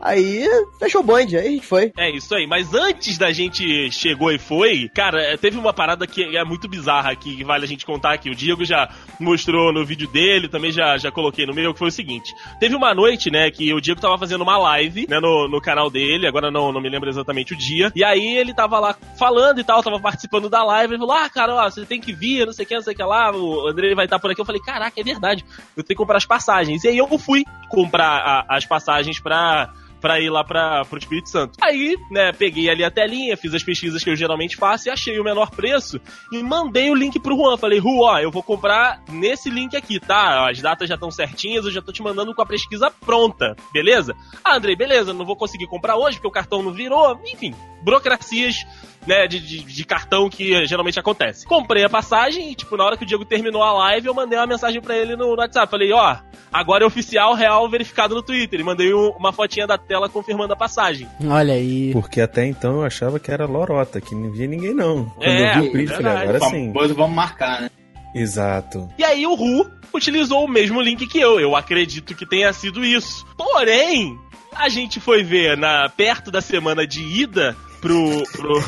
[0.00, 0.46] Aí
[0.78, 1.92] fechou o bonde, aí foi.
[1.96, 6.06] É isso aí, mas antes da gente chegou e foi, cara, é, teve uma parada
[6.06, 8.28] que é muito bizarra aqui, que vale a gente contar aqui.
[8.30, 11.88] O Diego já mostrou no vídeo dele, também já, já coloquei no meu, que foi
[11.88, 15.48] o seguinte: teve uma noite, né, que o Diego tava fazendo uma live, né, no,
[15.48, 18.78] no canal dele, agora não, não me lembro exatamente o dia, e aí ele tava
[18.78, 22.00] lá falando e tal, tava participando da live, ele falou: ah, cara, ó, você tem
[22.00, 24.18] que vir, não sei o que, não sei o que lá, o André vai estar
[24.18, 24.40] por aqui.
[24.40, 25.44] Eu falei: caraca, é verdade,
[25.76, 26.84] eu tenho que comprar as passagens.
[26.84, 31.28] E aí eu fui comprar a- as passagens pra pra ir lá pra, pro Espírito
[31.28, 31.58] Santo.
[31.62, 35.18] Aí, né, peguei ali a telinha, fiz as pesquisas que eu geralmente faço e achei
[35.18, 36.00] o menor preço
[36.32, 37.56] e mandei o link pro Juan.
[37.56, 40.48] Falei, Ju, ó, eu vou comprar nesse link aqui, tá?
[40.48, 44.14] As datas já estão certinhas, eu já tô te mandando com a pesquisa pronta, beleza?
[44.44, 47.54] Ah, Andrei, beleza, não vou conseguir comprar hoje porque o cartão não virou, enfim,
[47.86, 48.66] burocracias
[49.06, 51.46] né, de, de, de cartão que geralmente acontece.
[51.46, 54.36] Comprei a passagem e, tipo, na hora que o Diego terminou a live, eu mandei
[54.36, 55.70] uma mensagem pra ele no, no WhatsApp.
[55.70, 56.16] Falei, ó,
[56.52, 58.58] agora é oficial, real, verificado no Twitter.
[58.58, 61.06] E mandei um- uma fotinha da tela confirmando a passagem.
[61.24, 61.92] Olha aí.
[61.92, 65.04] Porque até então eu achava que era lorota, que não via ninguém não.
[65.10, 66.72] Quando É, eu vi o print, falei, agora sim.
[66.72, 67.70] Famoso, vamos marcar, né?
[68.12, 68.88] Exato.
[68.98, 71.38] E aí o Ru utilizou o mesmo link que eu.
[71.38, 73.24] Eu acredito que tenha sido isso.
[73.36, 74.18] Porém,
[74.54, 78.62] a gente foi ver na perto da semana de ida pro pro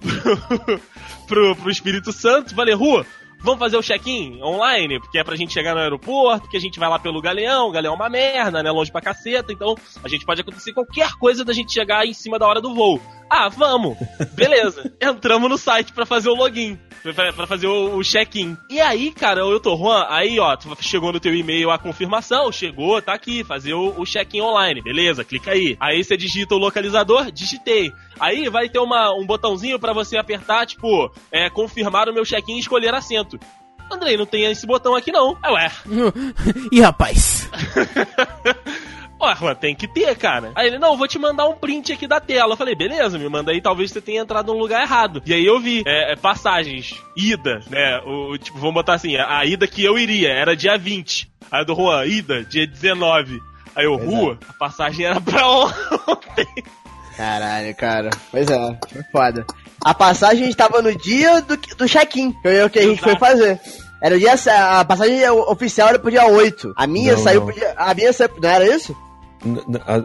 [0.00, 0.80] pro,
[1.26, 2.54] pro, pro Espírito Santo.
[2.54, 3.04] Falei, Ru,
[3.40, 6.78] vamos fazer o check-in online, porque é pra gente chegar no aeroporto, que a gente
[6.78, 10.08] vai lá pelo Galeão, o Galeão é uma merda, né, longe pra caceta, então a
[10.08, 13.00] gente pode acontecer qualquer coisa da gente chegar em cima da hora do voo.
[13.30, 13.96] Ah, vamos!
[14.32, 14.92] Beleza.
[15.00, 16.76] Entramos no site pra fazer o login.
[17.02, 18.56] Pra pra fazer o o check-in.
[18.68, 23.00] E aí, cara, eu tô, Juan, aí, ó, chegou no teu e-mail a confirmação, chegou,
[23.00, 25.76] tá aqui, fazer o, o check-in online, beleza, clica aí.
[25.80, 27.92] Aí você digita o localizador, digitei.
[28.18, 32.56] Aí vai ter uma, um botãozinho pra você apertar, tipo, é, confirmar o meu check-in
[32.56, 33.38] e escolher assento.
[33.90, 35.36] Andrei, não tem esse botão aqui não.
[35.42, 35.72] É, ué.
[36.70, 37.48] Ih, rapaz.
[39.34, 40.52] Juan, tem que ter, cara.
[40.54, 42.52] Aí ele, não, vou te mandar um print aqui da tela.
[42.52, 45.22] Eu falei, beleza, me manda aí, talvez você tenha entrado no lugar errado.
[45.26, 48.00] E aí eu vi, é, é, passagens, ida, né?
[48.06, 51.30] O, tipo, vamos botar assim, a, a ida que eu iria era dia 20.
[51.50, 53.40] Aí do Juan, ida, dia 19.
[53.74, 56.46] Aí eu, rua, a passagem era pra ontem.
[57.16, 58.10] Caralho, cara.
[58.30, 59.46] Pois é, foi foda.
[59.84, 63.16] A passagem estava no dia do, do check-in, que é o que a gente foi
[63.16, 63.60] fazer.
[64.02, 64.32] Era o dia.
[64.32, 66.72] A passagem oficial era pro dia 8.
[66.76, 67.46] A minha Não, saiu não.
[67.46, 67.74] pro dia.
[67.76, 68.30] A minha saiu.
[68.40, 68.96] Não era isso?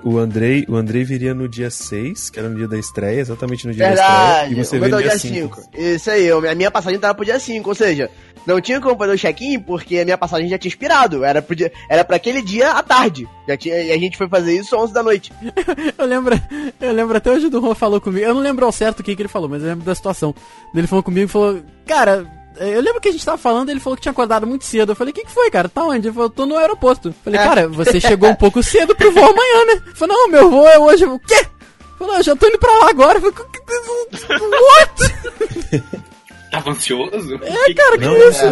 [0.03, 3.67] O Andrei, o Andrei viria no dia 6, que era no dia da estreia, exatamente
[3.67, 4.13] no dia da Verdade.
[4.31, 5.55] estreia, e você o meu veio no tá dia o 5.
[5.61, 5.69] 5.
[5.77, 8.09] Isso aí, eu- a minha passagem tava pro dia 5, ou seja,
[8.47, 11.23] não tinha como fazer o check-in porque a minha passagem já tinha expirado.
[11.25, 13.27] Era, pro dia, era pra aquele dia à tarde.
[13.47, 15.33] Já tinha, e a gente foi fazer isso 11 da noite.
[15.97, 16.39] Eu lembro,
[16.79, 18.25] eu lembro até hoje do Juan falou comigo.
[18.25, 20.33] Eu não lembro ao certo o que, que ele falou, mas eu lembro da situação.
[20.73, 22.25] Ele falou comigo e falou, cara,
[22.59, 24.91] eu lembro que a gente tava falando, ele falou que tinha acordado muito cedo.
[24.91, 25.67] Eu falei, o que, que foi, cara?
[25.69, 26.07] Tá onde?
[26.07, 27.09] Ele falou, tô no aeroporto.
[27.09, 27.43] Eu falei, É.
[27.43, 29.81] cara, você chegou um pouco cedo pro voo amanhã, né?
[29.85, 31.03] Ele falou, não, meu voo é hoje.
[31.03, 31.35] Eu, o quê?
[31.35, 31.47] Ele
[31.99, 33.19] falou, eu já tô indo pra lá agora.
[33.19, 35.95] Eu falei, what?
[36.51, 37.35] Tava ansioso?
[37.43, 38.45] É, cara, que Não, isso?
[38.45, 38.47] é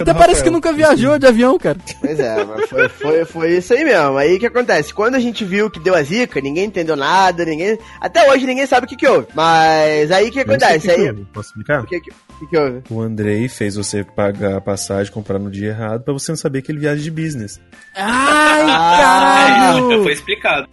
[0.00, 0.52] Até parece que Rafael.
[0.52, 1.78] nunca viajou de avião, cara.
[2.00, 4.16] Pois é, mas foi, foi, foi isso aí mesmo.
[4.16, 4.92] Aí o que acontece?
[4.92, 7.78] Quando a gente viu que deu a zica, ninguém entendeu nada, ninguém.
[8.00, 9.28] Até hoje ninguém sabe o que, que houve.
[9.34, 10.88] Mas aí o que acontece?
[10.88, 11.14] que que Aí.
[11.32, 11.82] Posso explicar?
[11.82, 12.82] O que, que, o que, que houve?
[12.90, 16.62] O Andrei fez você pagar a passagem, comprar no dia errado, pra você não saber
[16.62, 17.60] que ele viaja de business.
[17.94, 19.90] Ai, É, caralho!
[19.96, 20.68] já foi explicado.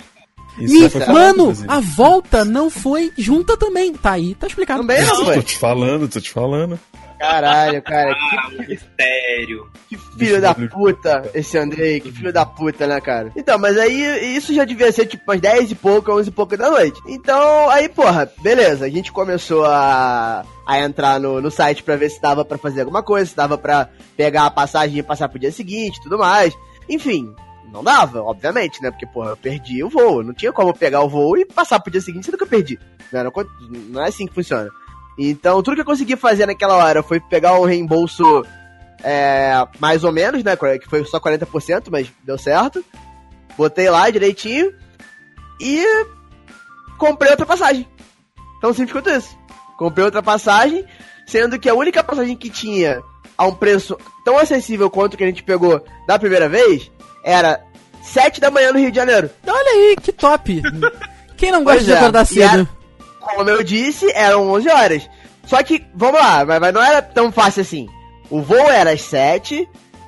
[0.60, 1.68] Isso E, foi mano, inclusive.
[1.70, 3.94] a volta não foi junta também.
[3.94, 4.82] Tá aí, tá explicado.
[4.82, 5.42] Também não Tô foi.
[5.44, 6.78] te falando, tô te falando.
[7.22, 8.16] Caralho, cara.
[8.16, 9.72] Ah, um mistério.
[9.88, 13.32] Que filho da puta esse Andrei, que filho da puta, né, cara?
[13.36, 16.58] Então, mas aí isso já devia ser tipo umas 10 e pouco, 11 e pouco
[16.58, 17.00] da noite.
[17.08, 22.10] Então, aí, porra, beleza, a gente começou a, a entrar no, no site pra ver
[22.10, 25.40] se dava pra fazer alguma coisa, se dava pra pegar a passagem e passar pro
[25.40, 26.58] dia seguinte e tudo mais.
[26.90, 27.36] Enfim,
[27.72, 28.90] não dava, obviamente, né?
[28.90, 30.24] Porque, porra, eu perdi o voo.
[30.24, 32.80] Não tinha como pegar o voo e passar pro dia seguinte, sendo que eu perdi.
[33.12, 33.32] Não, não,
[33.90, 34.70] não é assim que funciona.
[35.18, 38.24] Então, tudo que eu consegui fazer naquela hora foi pegar um reembolso
[39.04, 40.56] é, mais ou menos, né?
[40.56, 42.84] Que foi só 40%, mas deu certo.
[43.58, 44.74] Botei lá direitinho
[45.60, 45.86] e
[46.98, 47.88] comprei outra passagem.
[48.62, 49.38] Tão simples quanto isso.
[49.78, 50.86] Comprei outra passagem,
[51.26, 53.02] sendo que a única passagem que tinha
[53.38, 56.92] a um preço tão acessível quanto que a gente pegou da primeira vez
[57.24, 57.60] era
[58.04, 59.30] 7 da manhã no Rio de Janeiro.
[59.46, 60.62] Olha aí, que top.
[61.38, 62.70] Quem não gosta Pois de é, acordar e cedo?
[63.22, 65.10] Como eu disse, eram 11 horas.
[65.46, 67.88] Só que, vamos lá, mas, não era tão fácil assim.
[68.30, 69.68] O voo era às 7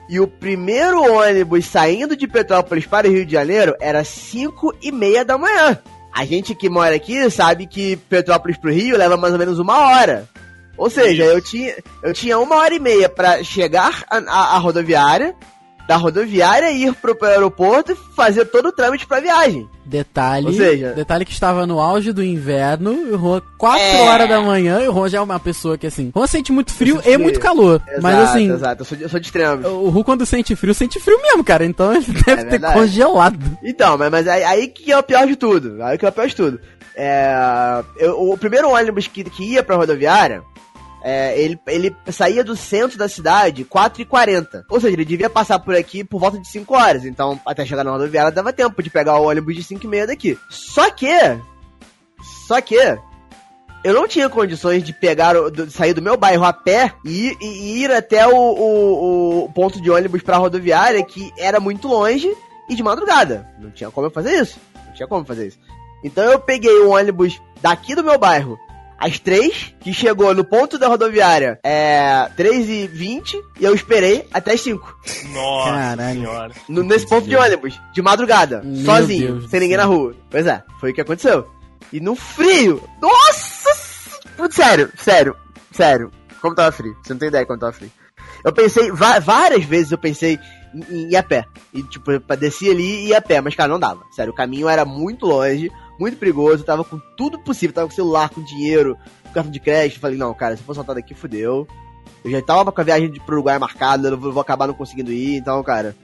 [0.10, 4.92] e o primeiro ônibus saindo de Petrópolis para o Rio de Janeiro era 5 e
[4.92, 5.80] meia da manhã.
[6.14, 9.80] A gente que mora aqui sabe que Petrópolis pro Rio leva mais ou menos uma
[9.80, 10.30] hora.
[10.78, 15.36] Ou seja, eu tinha, eu tinha uma hora e meia para chegar à rodoviária,
[15.88, 19.68] da rodoviária, ir pro, aeroporto e fazer todo o trâmite pra viagem.
[19.86, 24.02] Detalhe, Ou seja- detalhe que estava no auge do inverno, e o Juan, 4 É.
[24.10, 26.72] horas da manhã, e o Juan já é uma pessoa que assim, Juan sente muito
[26.74, 27.20] frio e frio.
[27.20, 27.82] muito calor.
[28.02, 29.68] mas Exato, assim, Exato, eu sou de, eu sou de extremo.
[29.68, 31.66] o Ru quando sente frio, sente frio mesmo, cara.
[31.66, 32.74] Então ele deve ter verdade.
[32.80, 33.58] congelado.
[33.62, 35.84] Então, mas, mas aí, aí que é o pior de tudo.
[35.84, 36.60] Aí que é o pior de tudo.
[36.96, 40.44] É, eu- o primeiro ônibus que, que ia pra rodoviária,
[41.04, 44.64] é, ele, ele saía do centro da cidade 4h40.
[44.70, 47.04] Ou seja, ele devia passar por aqui por volta de 5 horas.
[47.06, 50.08] Então, até chegar na rodoviária dava tempo de pegar o ônibus de 5 e meia
[50.08, 50.40] daqui.
[50.50, 51.12] Só que.
[52.48, 52.78] Só que.
[53.84, 57.82] Eu não tinha condições de pegar, do- sair do meu bairro a pé e, e-
[57.84, 62.34] ir até o, o- o ponto de ônibus pra rodoviária, que era muito longe
[62.70, 63.46] e de madrugada.
[63.60, 64.58] Não tinha como eu fazer isso.
[64.88, 65.60] Não tinha como fazer isso.
[66.02, 68.58] Então eu peguei o ônibus daqui do meu bairro
[69.06, 74.28] às 3, que chegou no ponto da rodoviária é 3 e 20 e eu esperei
[74.34, 74.98] até as 5.
[75.34, 76.20] Nossa Caralho.
[76.20, 76.52] senhora.
[76.70, 80.16] No- nesse ponto de ônibus, de madrugada, Meu sozinho, Deus sem ninguém na rua.
[80.30, 81.48] Pois é, foi o que aconteceu.
[81.92, 83.70] E no frio, nossa!
[84.38, 85.36] Putz, sério, sério,
[85.72, 86.12] sério.
[86.42, 87.92] Como tava frio, você não tem ideia como tava frio.
[88.44, 90.38] Eu pensei, várias vezes eu pensei
[90.74, 91.46] em, em ir a pé.
[91.74, 94.02] E tipo, pra descer ali e ir a pé, mas cara, não dava.
[94.16, 95.72] Sério, o caminho era muito longe,
[96.04, 100.00] muito perigoso, tava com tudo possível, tava com celular, com dinheiro, com cartão de crédito.
[100.00, 101.68] Falei, não, cara, se eu for soltar daqui, fudeu.
[102.24, 105.36] Eu já tava com a viagem pro Uruguai marcada, eu vou, acabar não conseguindo ir,
[105.36, 105.96] então, cara,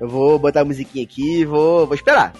[0.00, 2.32] eu vou botar a musiquinha aqui vou, vou esperar.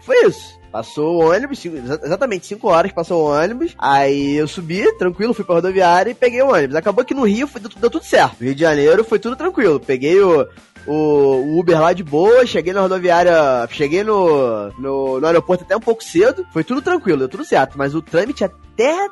[0.00, 0.58] Foi isso.
[0.70, 3.74] Passou o ônibus, cinco- exa- exatamente 5 horas passou o ônibus.
[3.78, 6.74] Aí eu subi, tranquilo, fui pra rodoviária e peguei o ônibus.
[6.74, 8.42] Acabou que no Rio foi, deu, deu tudo certo.
[8.42, 9.78] Rio de Janeiro foi tudo tranquilo.
[9.78, 10.44] Peguei o,
[10.86, 15.80] o, Uber lá de boa, cheguei na rodoviária, cheguei no, no, no aeroporto até um
[15.80, 16.46] pouco cedo.
[16.52, 17.76] Foi tudo tranquilo, deu tudo certo.
[17.76, 19.08] Mas o trâmite até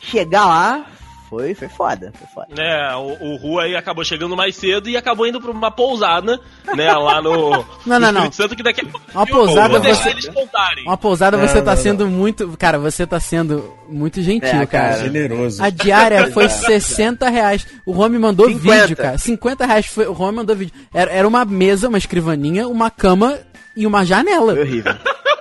[0.00, 0.86] chegar lá
[1.28, 2.62] foi, foi foda, foi foda.
[2.62, 6.40] É, o, o Ru aí acabou chegando mais cedo e acabou indo pra uma pousada,
[6.74, 7.50] né, lá no,
[7.86, 8.26] Não, não, não.
[8.26, 10.84] Espírito Santo, que daqui a pouco Uma pousada você- eles contarem.
[10.84, 12.56] Uma pousada Não, você tá não, sendo muito.
[12.58, 14.98] Cara, você tá sendo muito gentil, É, cara.
[14.98, 15.62] Generoso.
[15.62, 17.66] A diária foi 60 reais.
[17.84, 18.80] O Ron me mandou 50.
[18.82, 19.18] vídeo, cara.
[19.18, 20.06] 50 reais foi.
[20.06, 20.74] O Ron me mandou vídeo.
[20.92, 23.38] Era, era uma mesa, uma escrivaninha, uma cama
[23.76, 24.52] e uma janela.
[24.54, 24.94] Foi horrível.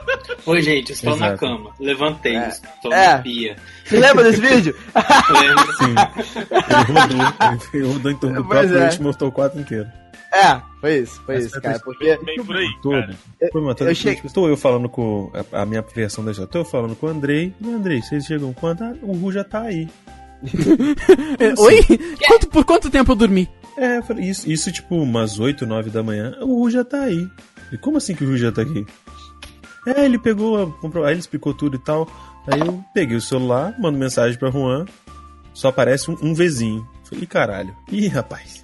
[0.45, 1.39] Oi, gente, estou na Exato.
[1.39, 1.71] cama.
[1.79, 3.13] Levantei, estou É.
[3.13, 3.55] na pia.
[3.85, 4.75] Você lembra desse vídeo?
[5.41, 5.73] Lembro.
[5.77, 5.95] Sim.
[6.51, 8.95] Ele rodou, ele rodou em torno do Pois próprio é.
[8.95, 9.87] e mostrou o quadro inteiro.
[10.31, 11.79] É, foi isso, foi Essa isso, foi cara.
[11.79, 12.91] Porque Bem por aí, Todo.
[13.01, 13.15] cara.
[13.51, 16.47] Foi, mano, todo- eu cheguei- Estou eu falando com a, a minha versão da história.
[16.47, 17.53] Estou eu falando com o Andrei.
[17.61, 18.83] E Andrei, vocês chegam quando?
[18.83, 19.87] Ah, o Ru já tá aí.
[21.39, 21.81] É, Oi?
[22.27, 23.49] Quanto, por quanto tempo eu dormi?
[23.77, 26.35] É, eu falei, isso, isso tipo umas 8, 9 da manhã.
[26.41, 27.27] O Ru já tá aí.
[27.71, 28.85] E como assim que o Ru já tá aqui?
[29.85, 32.07] É, ele pegou, comprou, aí ele explicou tudo e tal.
[32.47, 34.85] Aí eu peguei o celular, mando mensagem pra Juan.
[35.53, 36.87] Só aparece um, um Vzinho.
[37.03, 37.75] Falei, caralho.
[37.91, 38.61] Ih, rapaz.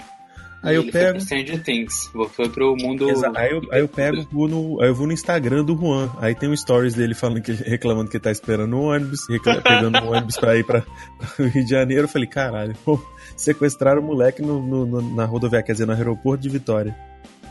[0.63, 1.19] Aí eu Ele Foi pego.
[1.21, 2.11] Stranger Things.
[2.33, 3.09] Foi pro mundo.
[3.09, 6.11] Exa- Aí eu, aí eu pego, vou no, aí eu vou no Instagram do Juan.
[6.19, 9.25] Aí tem um stories dele falando que reclamando que ele tá esperando o ônibus,
[9.63, 10.83] pegando o ônibus pra ir pra,
[11.35, 12.03] pro Rio de Janeiro.
[12.03, 12.99] Eu falei, caralho, pô,
[13.35, 16.95] sequestraram o moleque no, no- no- na rodoviária, quer dizer, no aeroporto de Vitória.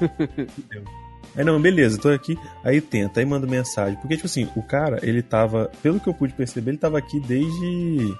[0.00, 0.84] Entendeu?
[1.36, 2.38] Aí não, beleza, tô aqui.
[2.64, 3.96] Aí tenta, aí manda mensagem.
[4.00, 7.20] Porque, tipo assim, o cara, ele tava, pelo que eu pude perceber, ele tava aqui
[7.20, 8.14] desde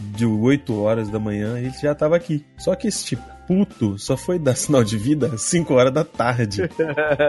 [0.00, 2.44] de 8 horas da manhã, ele já tava aqui.
[2.58, 6.04] Só que esse tipo puto só foi dar sinal de vida às 5 horas da
[6.04, 6.62] tarde.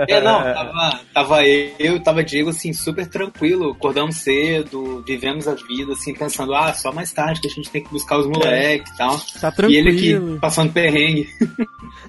[0.07, 3.71] É, não, tava, tava eu, tava Diego, assim, super tranquilo.
[3.71, 7.83] Acordamos cedo, vivemos a vida, assim, pensando, ah, só mais tarde que a gente tem
[7.83, 9.17] que buscar os moleques e tal.
[9.39, 10.31] Tá E ele tranquilo.
[10.31, 11.27] aqui, passando perrengue.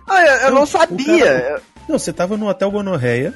[0.08, 1.56] Ah, eu, eu não O sabia.
[1.88, 3.34] Não, você tava no Hotel Gonorreia.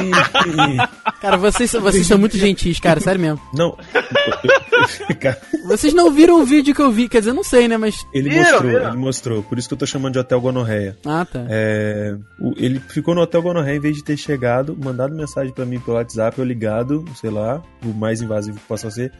[0.00, 3.40] E, e- Cara, vocês, vocês são muito gentis, cara, sério mesmo.
[3.52, 3.76] não.
[5.66, 8.06] Vocês não viram o vídeo que eu vi, quer dizer, não sei, né, mas.
[8.12, 8.88] ele Viram, mostrou, viram?
[8.88, 9.42] ele mostrou.
[9.42, 10.96] Por isso que eu tô chamando de Hotel Gonorreia.
[11.06, 11.44] Ah, tá.
[11.48, 15.64] É, o- ele ficou no Hotel Gonorreia em vez de ter chegado, mandado mensagem pra
[15.64, 19.10] mim pelo WhatsApp, eu ligado, sei lá, o mais invasivo que possa ser.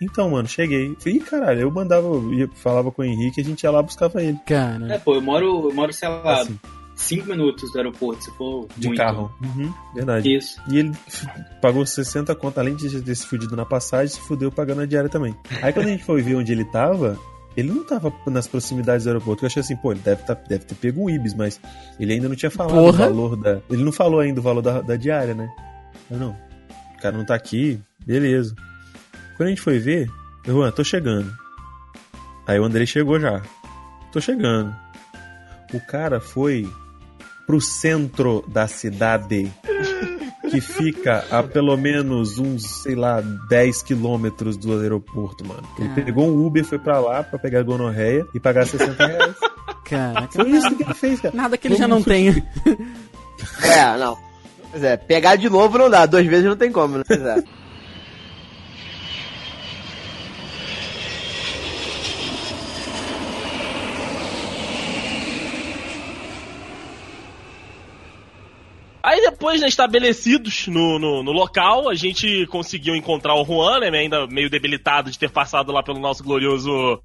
[0.00, 0.96] Então, mano, cheguei.
[0.98, 3.80] Falei, Ih, caralho, eu mandava, eu ia, falava com o Henrique, a gente ia lá
[3.82, 4.38] buscava ele.
[4.44, 5.00] É, Cara.
[5.04, 6.58] pô, eu moro, eu moro, sei lá, Assim,
[7.02, 8.98] cinco minutos do aeroporto, se for de muito.
[8.98, 9.32] carro.
[9.42, 10.34] Uhum, verdade.
[10.34, 10.60] Isso.
[10.68, 10.92] E ele
[11.60, 15.10] pagou 60 conto, além de ter se fudido na passagem, se fudeu pagando a diária
[15.10, 15.34] também.
[15.60, 17.18] Aí quando a gente foi ver onde ele tava,
[17.56, 19.44] ele não tava nas proximidades do aeroporto.
[19.44, 21.60] Eu achei assim, pô, ele deve, tá, deve ter pego um Ibis, mas
[21.98, 23.06] ele ainda não tinha falado Porra.
[23.06, 23.60] o valor da.
[23.70, 25.48] Ele não falou ainda o valor da, da diária, né?
[26.10, 26.36] Eu não.
[26.96, 28.54] O cara não tá aqui, beleza.
[29.36, 30.08] Quando a gente foi ver,
[30.46, 31.32] eu, Juan, tô chegando.
[32.46, 33.42] Aí o Andrei chegou já.
[34.12, 34.74] Tô chegando.
[35.72, 36.68] O cara foi
[37.46, 39.50] pro centro da cidade
[40.50, 45.62] que fica a pelo menos uns, sei lá, 10 quilômetros do aeroporto, mano.
[45.78, 46.02] Ele Cara.
[46.02, 49.36] pegou um Uber, foi pra lá pra pegar a gonorreia e pagar 60 reais.
[49.84, 50.32] Caraca.
[50.32, 51.34] Foi isso que ele fez, cara.
[51.34, 52.46] Nada que ele já não tenha.
[53.62, 54.16] É, não.
[54.70, 57.04] Pois é, pegar de novo não dá, duas vezes não tem como, né?
[57.06, 57.42] Pois é.
[69.02, 73.98] Aí depois, né, estabelecidos no, no, no local, a gente conseguiu encontrar o Juan, né,
[73.98, 77.02] ainda meio debilitado de ter passado lá pelo nosso glorioso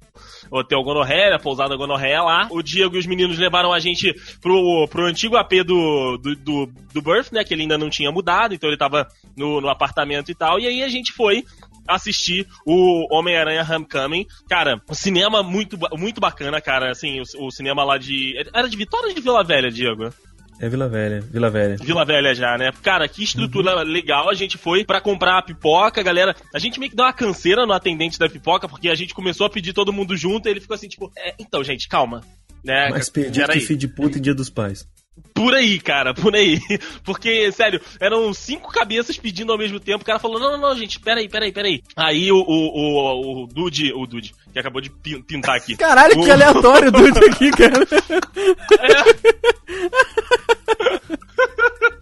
[0.48, 2.46] Hotel Gonorré, a pousada Gonorré lá.
[2.50, 6.66] O Diego e os meninos levaram a gente pro, pro antigo AP do, do, do,
[6.94, 10.30] do Birth, né, que ele ainda não tinha mudado, então ele tava no, no apartamento
[10.30, 10.60] e tal.
[10.60, 11.44] E aí a gente foi
[11.88, 14.26] assistir o Homem-Aranha Homecoming.
[14.48, 16.92] Cara, cinema muito, muito bacana, cara.
[16.92, 18.34] Assim, o, o cinema lá de.
[18.54, 20.12] Era de Vitória ou de Vila Velha, Diego?
[20.60, 21.76] É Vila Velha, Vila Velha.
[21.76, 22.72] Vila Velha já, né?
[22.82, 24.28] Cara, que estrutura legal.
[24.28, 26.34] A gente foi pra comprar a pipoca, galera.
[26.52, 29.46] A gente meio que deu uma canseira no atendente da pipoca, porque a gente começou
[29.46, 32.22] a pedir todo mundo junto e ele ficou assim, tipo, é, então, gente, calma.
[32.64, 32.90] Né?
[32.90, 34.86] Mais perdido Pera que filho de puta e dia dos pais.
[35.34, 36.58] Por aí, cara, por aí.
[37.04, 40.02] Porque, sério, eram cinco cabeças pedindo ao mesmo tempo.
[40.02, 41.82] O cara falou: não, não, não, gente, peraí, peraí, peraí.
[41.96, 45.76] Aí o, o, o, o Dude, o Dude, que acabou de pin- pintar aqui.
[45.76, 47.86] Caralho, que O- aleatório tudo aqui, cara.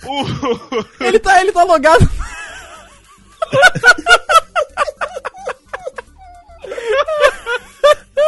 [0.07, 2.07] O- Ele tá, ele tá logado.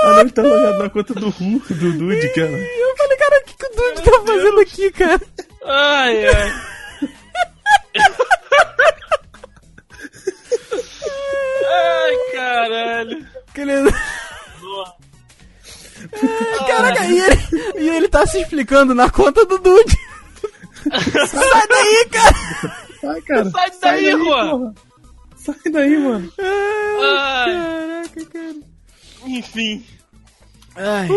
[0.02, 2.48] Ah, não, ele tá logado na conta do Ru, do Dude, cara.
[2.50, 5.20] Eu falei, cara, o que, que o Dude tá fazendo aqui, cara?
[5.64, 6.52] Ai, ai.
[11.70, 13.26] Ai, caralho.
[13.54, 13.90] Que ele-
[16.66, 17.36] Caraca, e ele,
[17.76, 19.98] e ele tá se explicando na conta do Dude.
[21.28, 22.76] Sai daí, cara!
[23.00, 23.50] Sai, cara.
[23.50, 24.50] Sai daí, Juan.
[24.50, 24.74] porra.
[25.36, 26.32] Sai daí, mano.
[26.38, 28.77] Ai, Caraca, cara.
[29.36, 29.84] Enfim,
[30.74, 31.08] Ai,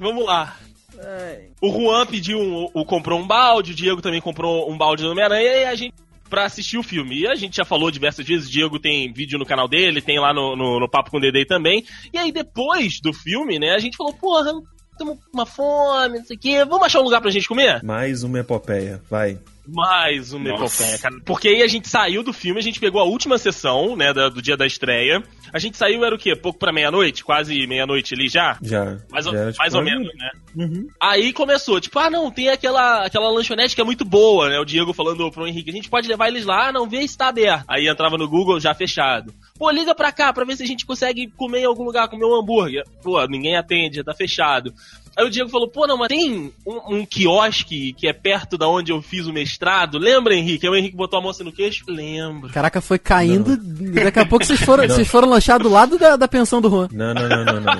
[0.00, 0.56] vamos lá.
[0.98, 1.48] ai.
[1.60, 5.10] O Juan pediu, um, o, comprou um balde, o Diego também comprou um balde do
[5.10, 5.94] Homem-Aranha e a gente
[6.28, 7.20] pra assistir o filme.
[7.20, 10.18] E a gente já falou diversas vezes, o Diego tem vídeo no canal dele, tem
[10.18, 11.84] lá no, no, no Papo com o Dedei também.
[12.12, 14.52] E aí depois do filme, né, a gente falou, porra,
[14.98, 17.82] tamo com uma fome, não sei o quê, vamos achar um lugar pra gente comer?
[17.84, 19.38] Mais uma epopeia, vai.
[19.68, 20.82] Mais uma Nossa.
[20.82, 21.14] epopeia, cara.
[21.24, 24.28] Porque aí a gente saiu do filme, a gente pegou a última sessão, né, da-
[24.28, 25.22] do dia da estreia.
[25.52, 26.34] A gente saiu, era o quê?
[26.36, 27.24] Pouco pra meia-noite?
[27.24, 28.58] Quase meia-noite ali já?
[28.62, 28.98] Já.
[29.10, 30.30] Mais, ou, já tipo, mais ou menos, né?
[30.56, 30.88] Uhum.
[31.00, 34.58] Aí começou, tipo, ah não, tem aquela, aquela lanchonete que é muito boa, né?
[34.58, 37.16] O Diego falando pro Henrique, a gente pode levar eles lá, ah, não, vê se
[37.16, 37.64] tá aberto.
[37.68, 39.32] Aí entrava no Google, já fechado.
[39.58, 42.24] Pô, liga pra cá pra ver se a gente consegue comer em algum lugar, comer
[42.24, 42.84] um hambúrguer.
[43.02, 44.72] Pô, ninguém atende, já tá fechado.
[45.18, 48.68] Aí o Diego falou, pô, não, mas tem um, um quiosque que é perto da
[48.68, 49.96] onde eu fiz o mestrado.
[49.98, 50.66] Lembra, Henrique?
[50.66, 51.84] Aí o Henrique botou a moça no queixo.
[51.88, 52.50] Lembro.
[52.50, 53.54] Caraca, foi caindo.
[53.54, 56.68] e Daqui a pouco vocês foram, vocês foram lanchar do lado da, da pensão do
[56.68, 56.88] Juan.
[56.92, 57.76] Não, não, não, não, não.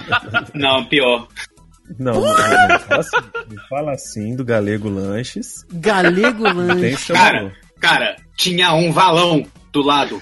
[0.54, 1.28] Não, pior.
[1.98, 3.16] Não, não, não, não fala assim,
[3.54, 5.64] não fala assim do Galego Lanches.
[5.72, 6.96] Galego Tem Lanche.
[6.96, 10.20] seu Cara, cara, tinha um valão do lado.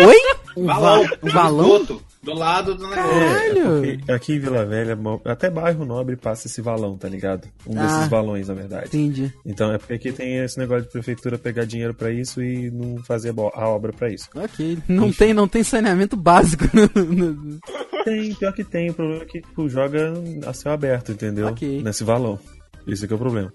[0.00, 0.16] Oi?
[0.56, 1.04] Um, Valão.
[1.04, 1.86] va- um valão?
[2.22, 3.10] Do lado do negócio.
[3.10, 3.84] Caralho.
[3.84, 7.48] É, porque aqui em Vila Velha, até bairro nobre passa esse valão, tá ligado?
[7.66, 7.82] Um Ah.
[7.86, 8.86] desses valões, na verdade.
[8.86, 9.32] Entendi.
[9.44, 12.98] Então é porque aqui tem esse negócio de prefeitura pegar dinheiro pra isso e não
[13.02, 14.28] fazer a obra pra isso.
[14.36, 14.78] Ok.
[14.86, 16.64] Não tem, não tem saneamento básico.
[16.94, 17.58] no- no-
[18.04, 18.90] Tem, pior que tem.
[18.90, 20.12] O problema é que tipo, joga
[20.46, 21.48] a céu aberto, entendeu?
[21.48, 21.82] Ok.
[21.82, 22.38] Nesse valão.
[22.86, 23.52] Esse que é o problema.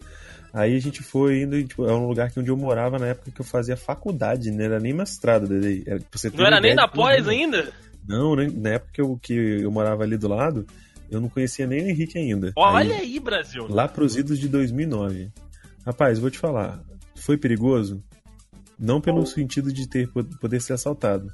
[0.54, 3.08] Aí a gente foi indo, e, tipo, é um lugar que onde eu morava na
[3.08, 5.82] época que eu fazia faculdade, não era nem mestrado, Dedei.
[5.84, 7.72] Ter Não era nem na de pós ainda?
[8.08, 10.66] Não, nem- na época que eu, que eu morava ali do lado,
[11.12, 12.52] eu não conhecia nem o Henrique ainda.
[12.56, 13.68] Olha Aí- aí, Brasil.
[13.70, 15.30] Lá pros idos de 2009.
[15.86, 16.82] Rapaz, vou te falar.
[17.16, 18.04] Foi perigoso?
[18.80, 20.08] Não pelo sentido de ter
[20.40, 21.28] poder ser assaltado,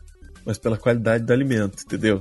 [0.45, 2.19] mas pela qualidade do alimento, entendeu?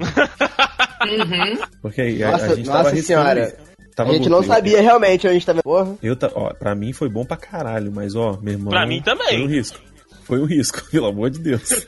[1.80, 3.56] Porque aí a- Nossa- a, gente tava nossa arriscando senhora.
[3.94, 5.62] Tava a gente não eu- sabia realmente onde a gente tava.
[5.62, 5.96] Porra.
[6.02, 8.70] Eu, ta- ó, pra mim foi bom pra caralho, mas ó, meu irmão.
[8.70, 9.28] Pra mim também.
[9.28, 9.78] Foi um risco.
[10.32, 11.86] Foi um risco, pelo amor de Deus.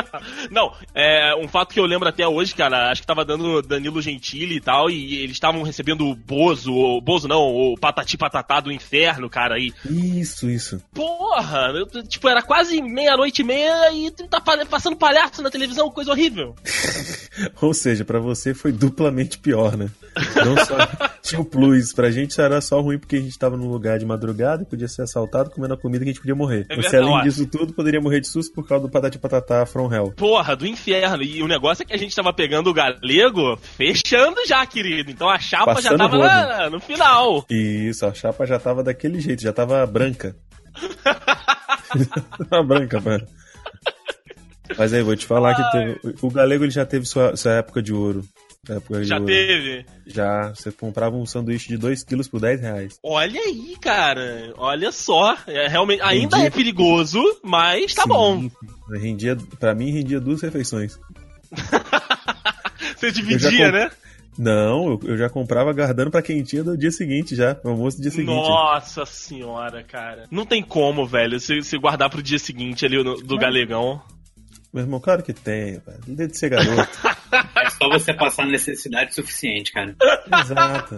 [0.50, 4.00] Não, é um fato que eu lembro até hoje, cara, acho que tava dando Danilo
[4.00, 8.60] Gentili e tal, e eles estavam recebendo o Bozo, o Bozo não, o Patati Patatá
[8.60, 9.74] do inferno, cara, aí.
[9.84, 10.80] Isso, isso.
[10.94, 15.90] Porra, eu- tipo, era quase meia-noite e meia e tá pa- passando palhaço na televisão,
[15.90, 16.54] coisa horrível.
[17.60, 19.90] Ou seja, pra você foi duplamente pior, né?
[20.44, 20.76] Não só
[21.22, 24.04] tinha o plus, pra gente era só ruim porque a gente tava num lugar de
[24.06, 26.66] madrugada e podia ser assaltado comendo a comida que a gente podia morrer.
[26.68, 29.92] É você, além disso tudo, poderia morrer de susto por causa do patati patatá from
[29.92, 30.12] hell.
[30.16, 31.22] Porra, do inferno.
[31.22, 35.10] E o negócio é que a gente tava pegando o galego fechando já, querido.
[35.10, 36.28] Então a chapa já Passando tava rodo.
[36.28, 37.44] lá no final.
[37.50, 40.34] E isso, a chapa já tava daquele jeito, já tava branca.
[42.48, 43.26] tava branca, mano.
[44.78, 47.82] Mas aí, vou te falar que teve- o Galego ele já teve sua, sua época
[47.82, 48.24] de ouro.
[48.68, 49.26] Na época Já ouro.
[49.26, 49.84] teve?
[50.06, 50.50] Já.
[50.54, 52.98] Você comprava um sanduíche de 2 quilos por 10 reais.
[53.02, 54.52] Olha aí, cara.
[54.56, 55.36] Olha só.
[55.48, 56.46] É, realmente, ainda Entendi.
[56.46, 58.50] é perigoso, mas tá Sim, bom.
[58.92, 60.96] Rendia, pra mim, rendia duas refeições.
[62.96, 63.90] Você Eu dividia, já com- né?
[64.38, 67.56] Não, eu, eu já comprava guardando pra quentinha do dia seguinte já.
[67.64, 68.32] No almoço do dia seguinte.
[68.48, 70.26] Nossa senhora, cara.
[70.30, 74.00] Não tem como, velho, se, se guardar pro dia seguinte ali no- do galegão.
[74.72, 76.00] Meu irmão, claro que tem, velho.
[76.06, 76.98] Desde ser garoto.
[77.54, 79.96] É só você passar necessidade suficiente, cara.
[80.40, 80.96] Exato.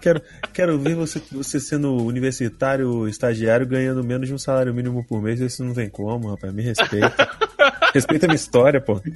[0.00, 0.20] Quero,
[0.52, 5.40] quero ver você, você sendo universitário, estagiário, ganhando menos de um salário mínimo por mês.
[5.40, 6.52] Isso não tem como, rapaz.
[6.52, 7.30] Me respeita.
[7.92, 9.00] respeita a minha história, pô.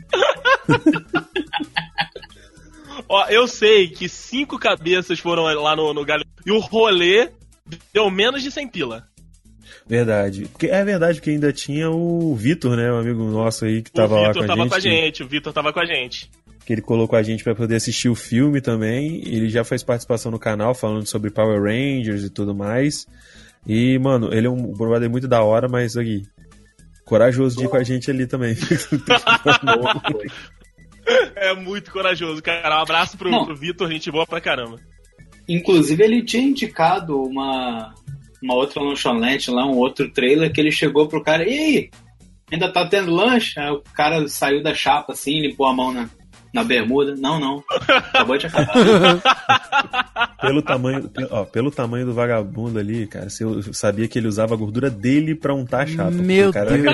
[3.08, 7.30] Ó, eu sei que cinco cabeças foram lá no, no galegão e o rolê
[7.92, 9.07] deu menos de 100 pila.
[9.88, 10.46] Verdade.
[10.52, 12.92] Porque, é verdade que ainda tinha o Vitor, né?
[12.92, 14.68] Um amigo nosso aí que O tava lá Vitor com a tava gente.
[14.70, 16.30] com a que- gente, o Vitor tava com a gente.
[16.66, 19.22] que ele colocou a gente pra poder assistir o filme também.
[19.26, 23.06] Ele já fez participação no canal falando sobre Power Rangers e tudo mais.
[23.66, 26.24] E, mano, ele é um brother muito da hora, mas aqui,
[27.06, 28.54] corajoso de ir com a gente ali também.
[31.36, 32.78] É muito corajoso, cara.
[32.78, 33.46] Um abraço pro, Não.
[33.46, 34.76] pro Vitor, gente boa pra caramba.
[35.48, 37.94] Inclusive, ele tinha indicado uma,
[38.42, 41.90] uma outra lanchonete lá, um outro trailer, que ele chegou pro cara, e aí?
[42.50, 43.58] Ainda tá tendo lanche?
[43.60, 46.08] Aí o cara saiu da chapa assim, limpou a mão na,
[46.52, 47.14] na bermuda.
[47.16, 47.62] Não, não.
[47.88, 48.72] Acabou de acabar.
[50.40, 54.56] pelo, tamanho, ó, pelo tamanho do vagabundo ali, cara, você sabia que ele usava a
[54.56, 56.10] gordura dele pra untar a chapa.
[56.10, 56.86] Meu cara Deus.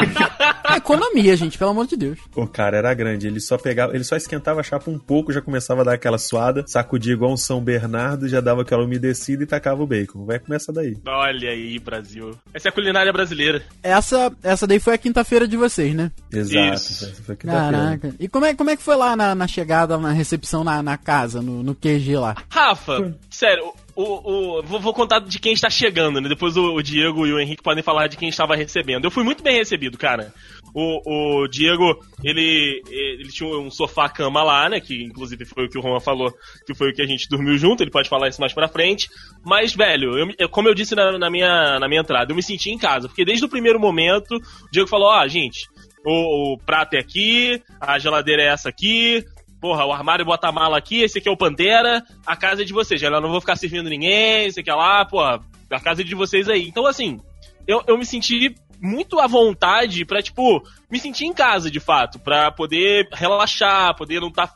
[0.70, 2.18] É economia, gente, pelo amor de Deus.
[2.34, 5.40] O cara era grande, ele só pegava, ele só esquentava a chapa um pouco, já
[5.40, 9.46] começava a dar aquela suada, sacudia igual um São Bernardo, já dava aquela umedecida e
[9.46, 10.24] tacava o bacon.
[10.24, 10.96] Vai começar daí.
[11.06, 12.32] Olha aí, Brasil.
[12.52, 13.62] Essa é a culinária brasileira.
[13.82, 16.10] Essa, essa daí foi a quinta-feira de vocês, né?
[16.32, 16.74] Exato.
[16.74, 17.04] Isso.
[17.04, 17.72] essa foi quinta-feira.
[17.72, 18.14] Caraca.
[18.18, 20.96] E como é, como é que foi lá na, na chegada, na recepção na, na
[20.96, 22.34] casa, no, no QG lá?
[22.50, 26.28] Rafa, sério, o, o, vou, vou contar de quem está chegando, né?
[26.28, 29.04] Depois o, o Diego e o Henrique podem falar de quem estava recebendo.
[29.04, 30.32] Eu fui muito bem recebido, cara.
[30.76, 34.80] O, o Diego, ele, ele tinha um sofá-cama lá, né?
[34.80, 36.32] Que inclusive foi o que o Juan falou,
[36.66, 37.82] que foi o que a gente dormiu junto.
[37.84, 39.08] Ele pode falar isso mais pra frente.
[39.44, 42.42] Mas, velho, eu, eu- como eu disse na, na minha, na minha entrada, eu me
[42.42, 43.06] senti em casa.
[43.06, 45.68] Porque desde o primeiro momento, o Diego falou: Ó, gente,
[46.04, 49.24] o, o prato é aqui, a geladeira é essa aqui,
[49.64, 52.64] porra, o armário bota a mala aqui, esse aqui é o Pantera, a casa é
[52.66, 53.02] de vocês.
[53.02, 55.40] Eu não vou ficar servindo ninguém, esse aqui é lá, porra,
[55.70, 56.68] a casa é de vocês aí.
[56.68, 57.18] Então, assim,
[57.66, 62.18] eu, eu me senti muito à vontade pra, tipo, me sentir em casa, de fato,
[62.18, 64.52] pra poder relaxar, poder não estar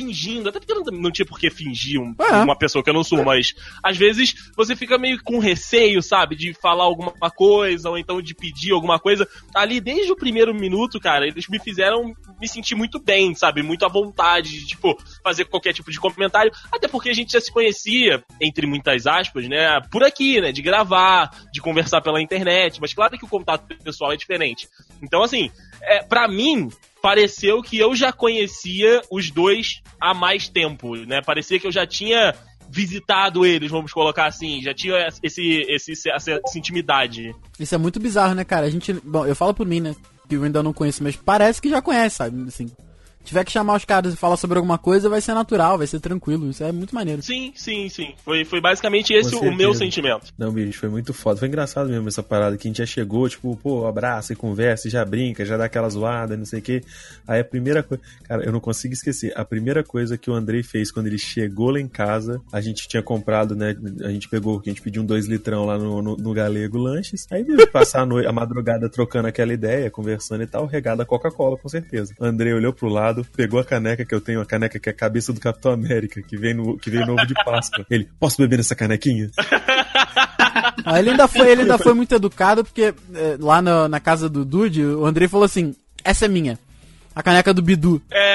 [0.00, 2.36] fingindo, até porque não, não tinha por que fingir um- É.
[2.42, 6.34] uma pessoa que eu não sou, mas às vezes você fica meio com receio, sabe,
[6.34, 9.28] de falar alguma coisa ou então de pedir alguma coisa.
[9.54, 13.84] Ali, desde o primeiro minuto, cara, eles me fizeram me sentir muito bem, sabe, muito
[13.84, 17.52] à vontade de, tipo, fazer qualquer tipo de comentário, até porque a gente já se
[17.52, 22.94] conhecia, entre muitas aspas, né, por aqui, né, de gravar, de conversar pela internet, mas
[22.94, 24.68] claro que o contato pessoal é diferente.
[25.02, 25.50] Então, assim,
[25.82, 26.70] é, para mim,
[27.00, 31.20] pareceu que eu já conhecia os dois há mais tempo, né?
[31.22, 32.34] Parecia que eu já tinha
[32.68, 37.34] visitado eles, vamos colocar assim, já tinha esse, esse, essa, essa intimidade.
[37.58, 38.66] Isso é muito bizarro, né, cara?
[38.66, 38.92] A gente.
[38.92, 39.96] Bom, eu falo por mim, né?
[40.28, 42.46] Que eu ainda não conheço, mas parece que já conhece, sabe?
[42.46, 42.70] Assim.
[43.24, 46.00] Tiver que chamar os caras e falar sobre alguma coisa, vai ser natural, vai ser
[46.00, 46.50] tranquilo.
[46.50, 47.22] Isso é muito maneiro.
[47.22, 48.14] Sim, sim, sim.
[48.24, 50.32] Foi, foi basicamente esse o meu sentimento.
[50.38, 51.38] Não, bicho, foi muito foda.
[51.38, 54.88] Foi engraçado mesmo essa parada que a gente já chegou, tipo, pô, abraça e conversa,
[54.88, 56.82] e já brinca, já dá aquela zoada, não sei o quê.
[57.26, 58.02] Aí a primeira coisa.
[58.24, 59.32] Cara, eu não consigo esquecer.
[59.36, 62.88] A primeira coisa que o Andrei fez quando ele chegou lá em casa, a gente
[62.88, 63.76] tinha comprado, né?
[64.02, 67.26] A gente pegou, a gente pediu um dois litrão lá no, no, no Galego Lanches.
[67.30, 71.06] Aí veio passar a, noite, a madrugada trocando aquela ideia, conversando e tal, regada a
[71.06, 72.14] Coca-Cola, com certeza.
[72.18, 74.92] O Andrei olhou pro lado, pegou a caneca que eu tenho, a caneca que é
[74.92, 77.84] a cabeça do Capitão América, que vem no, que vem no ovo de Páscoa.
[77.90, 79.30] Ele, posso beber nessa canequinha?
[80.84, 84.28] Ah, ele ainda foi, ele ainda foi muito educado, porque é, lá na, na casa
[84.28, 86.58] do Dude, o Andrei falou assim: essa é minha.
[87.14, 88.00] A caneca do Bidu.
[88.10, 88.34] É.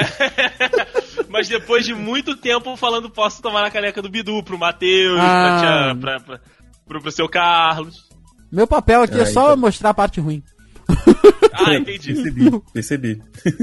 [1.30, 5.56] Mas depois de muito tempo falando, posso tomar na caneca do Bidu pro Matheus, pra,
[5.56, 5.60] Ah.
[5.60, 6.40] tia- pra, pra,
[6.88, 8.06] pro, pro seu Carlos.
[8.52, 9.58] Meu papel aqui é Ah, só então.
[9.58, 10.42] mostrar a parte ruim.
[11.58, 12.14] Ah, entendi.
[12.14, 13.22] Percebi, percebi.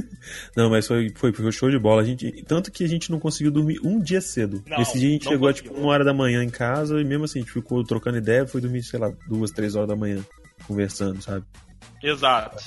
[0.57, 2.01] não, mas foi, foi, foi show de bola.
[2.01, 4.63] A gente, tanto que a gente não conseguiu dormir um dia cedo.
[4.67, 7.05] Não, Esse dia a gente chegou a, tipo uma hora da manhã em casa e
[7.05, 9.95] mesmo assim a gente ficou trocando ideia, foi dormir, sei lá, duas, três horas da
[9.95, 10.25] manhã,
[10.67, 11.45] conversando, sabe?
[12.03, 12.65] Exato.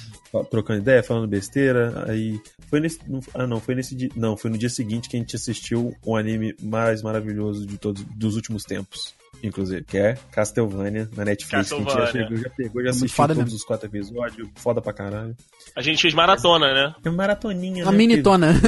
[0.50, 2.06] Trocando ideia, falando besteira.
[2.08, 2.40] Aí
[2.70, 3.00] foi nesse.
[3.34, 4.10] Ah, não, foi nesse dia.
[4.16, 8.04] Não, foi no dia seguinte que a gente assistiu um anime mais maravilhoso de todos
[8.04, 9.14] dos últimos tempos.
[9.44, 11.70] Inclusive, que é Castlevania na Netflix.
[11.70, 12.28] Que a gente já, Castlevania.
[12.28, 13.58] chegou, já pegou, já assistiu foda todos mesmo.
[13.58, 14.48] os quatro episódios.
[14.56, 15.36] Foda pra caralho.
[15.76, 16.96] A gente fez maratona, né?
[17.04, 17.98] É maratoninha, Uma né?
[17.98, 18.54] mini Porque- tona.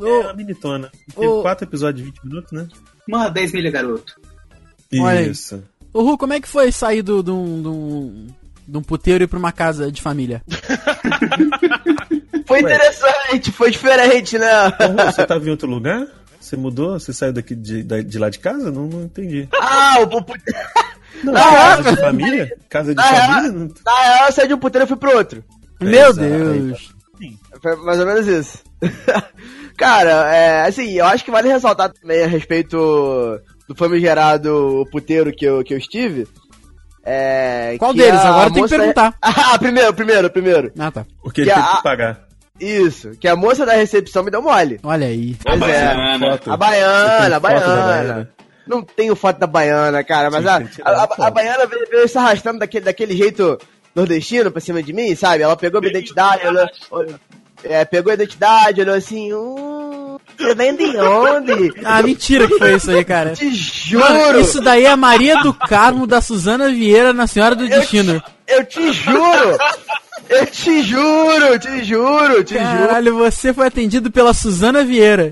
[0.00, 0.90] É uma minitona.
[1.14, 1.40] Teve Ô.
[1.42, 2.66] quatro episódios de 20 minutos, né?
[3.08, 4.20] Uma 10 milha, garoto.
[4.90, 5.62] Isso.
[5.92, 8.26] Ô, Ru, como é que foi sair do- de um, de um,
[8.66, 10.42] de um puteiro e ir pra uma casa de família?
[12.46, 14.66] Foi interessante, foi diferente, né?
[14.68, 14.70] Ô,
[15.02, 16.06] Rô, você tava em outro lugar?
[16.44, 16.98] Você mudou?
[16.98, 18.70] Você saiu daqui de, de lá de casa?
[18.70, 19.48] Não, não entendi.
[19.54, 22.56] Ah, o, Não, Ah, casa de família?
[22.68, 23.52] Casa de Ah, família?
[23.52, 25.42] Não- na real, eu saí de um puteiro e fui pro outro.
[25.80, 26.94] Meu Exato, Deus.
[27.62, 28.58] Foi mais ou menos isso.
[29.76, 32.76] Cara, é, assim, eu acho que vale ressaltar também a respeito
[33.68, 36.28] do famigerado puteiro que eu, que eu estive.
[37.04, 38.20] É, Qual deles?
[38.20, 39.14] a Agora tem que moça- perguntar.
[39.22, 40.72] Ah, primeiro, primeiro, primeiro.
[40.78, 41.06] Ah, tá.
[41.22, 42.20] Porque Que ele a- que pagar.
[42.60, 44.78] Isso, que a moça da recepção me deu mole.
[44.82, 45.36] Olha aí.
[45.42, 45.94] Pois é.
[45.94, 46.30] Baiana.
[46.30, 46.52] Foto.
[46.52, 48.30] A baiana, a baiana.
[48.66, 52.16] Não tenho foto da baiana, cara, mas a, a, a- a baiana veio, veio se
[52.16, 53.58] arrastando daquele, daquele jeito
[53.94, 55.42] nordestino pra cima de mim, sabe?
[55.42, 57.14] Ela pegou minha identidade, olhou, olhou-
[57.62, 61.74] é, pegou a identidade, olhou assim, hum, você vem de onde?
[61.84, 63.32] Ah, mentira que foi isso aí, cara.
[63.34, 63.44] Te
[63.96, 64.40] Mano, juro!
[64.40, 68.22] isso daí é a Maria do Carmo da Suzana Vieira na Senhora do Destino.
[68.46, 69.58] Eu te juro!
[70.28, 75.30] Eu te juro, te juro, te juro, Caralho, você foi atendido pela Suzana Vieira.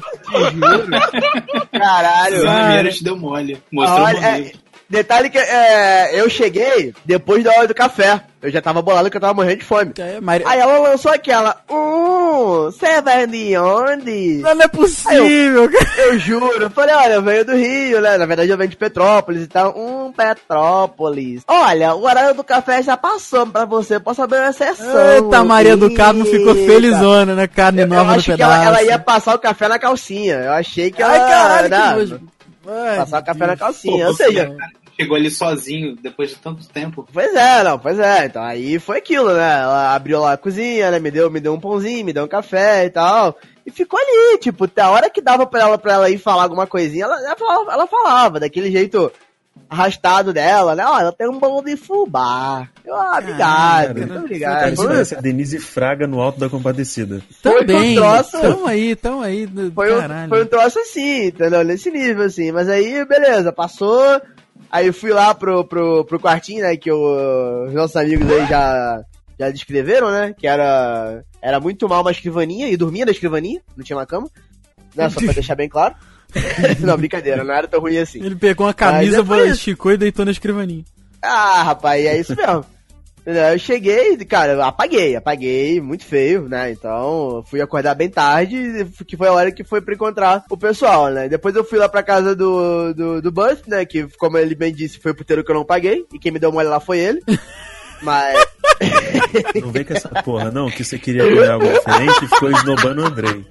[1.72, 2.36] caralho.
[2.36, 3.62] Suzana Vieira te deu mole.
[3.70, 4.52] Mostrou Olha, o é.
[4.92, 8.20] Detalhe que é, eu cheguei depois da hora do café.
[8.42, 9.92] Eu já tava bolado que eu tava morrendo de fome.
[9.98, 10.46] É, Maria...
[10.48, 14.38] Aí ela lançou aquela, hum, você vai de onde?
[14.42, 15.90] Não, não é possível, cara.
[16.08, 18.18] Eu juro, eu falei, olha, eu venho do Rio, né?
[18.18, 19.72] Na verdade eu venho de Petrópolis e tal.
[19.78, 21.42] Hum, Petrópolis.
[21.46, 25.12] Olha, o horário do café já passou pra você, posso abrir uma exceção.
[25.14, 27.46] Eita, Maria do Carmo ficou felizona, né?
[27.46, 28.52] Carne Eu, eu nova no acho que pedaço.
[28.52, 30.34] ela, ela ia passar o café na calcinha.
[30.34, 31.12] Eu achei que ela...
[31.12, 32.24] Ai, caralho, que
[32.68, 33.58] né, Passar o café na Deus.
[33.60, 34.04] calcinha.
[34.04, 34.56] Pô, Ou seja,
[34.98, 37.06] Chegou ali sozinho, depois de tanto tempo.
[37.12, 38.26] Pois é, não, pois é.
[38.26, 39.60] Então aí foi aquilo, né?
[39.60, 40.98] Ela abriu lá a cozinha, né?
[40.98, 43.36] Me deu, me deu um pãozinho, me deu um café e tal.
[43.64, 46.42] E ficou ali, tipo, até a hora que dava pra ela, pra ela ir falar
[46.42, 49.10] alguma coisinha, ela, ela, falava, ela falava, daquele jeito
[49.68, 50.84] arrastado dela, né?
[50.84, 52.68] Ó, ela tem um bolo de fubá.
[52.84, 54.76] Eu, ah, obrigado, Cara, muito obrigado.
[54.76, 57.22] parece a Denise Fraga no alto da compadecida.
[57.40, 57.66] Também.
[57.66, 58.40] Foi um troço.
[58.40, 59.48] Tamo aí, tamo aí.
[59.74, 61.64] foi, um, foi um troço assim, entendeu?
[61.64, 62.52] Nesse nível, assim.
[62.52, 64.20] Mas aí, beleza, passou.
[64.70, 66.76] Aí eu fui lá pro, pro, pro quartinho, né?
[66.76, 69.02] Que os nossos amigos aí já,
[69.38, 70.34] já descreveram, né?
[70.36, 74.28] Que era, era muito mal uma escrivaninha e dormia na escrivaninha, não tinha uma cama.
[74.94, 75.94] Né, só pra deixar bem claro.
[76.80, 78.22] não, brincadeira, não era tão ruim assim.
[78.22, 80.84] Ele pegou uma camisa, é esticou e deitou na escrivaninha.
[81.22, 82.64] Ah, rapaz, é isso mesmo.
[83.24, 86.72] Eu cheguei, cara, eu apaguei, apaguei, muito feio, né?
[86.72, 91.08] Então, fui acordar bem tarde, que foi a hora que foi pra encontrar o pessoal,
[91.08, 91.28] né?
[91.28, 93.84] Depois eu fui lá pra casa do, do, do Buff, né?
[93.84, 96.40] Que, como ele bem disse, foi o puteiro que eu não paguei, e quem me
[96.40, 97.22] deu mole lá foi ele.
[98.02, 98.36] Mas,
[99.60, 103.02] Não vem com essa porra, não, que você queria comer algo diferente e ficou esnobando
[103.02, 103.46] o Andrei.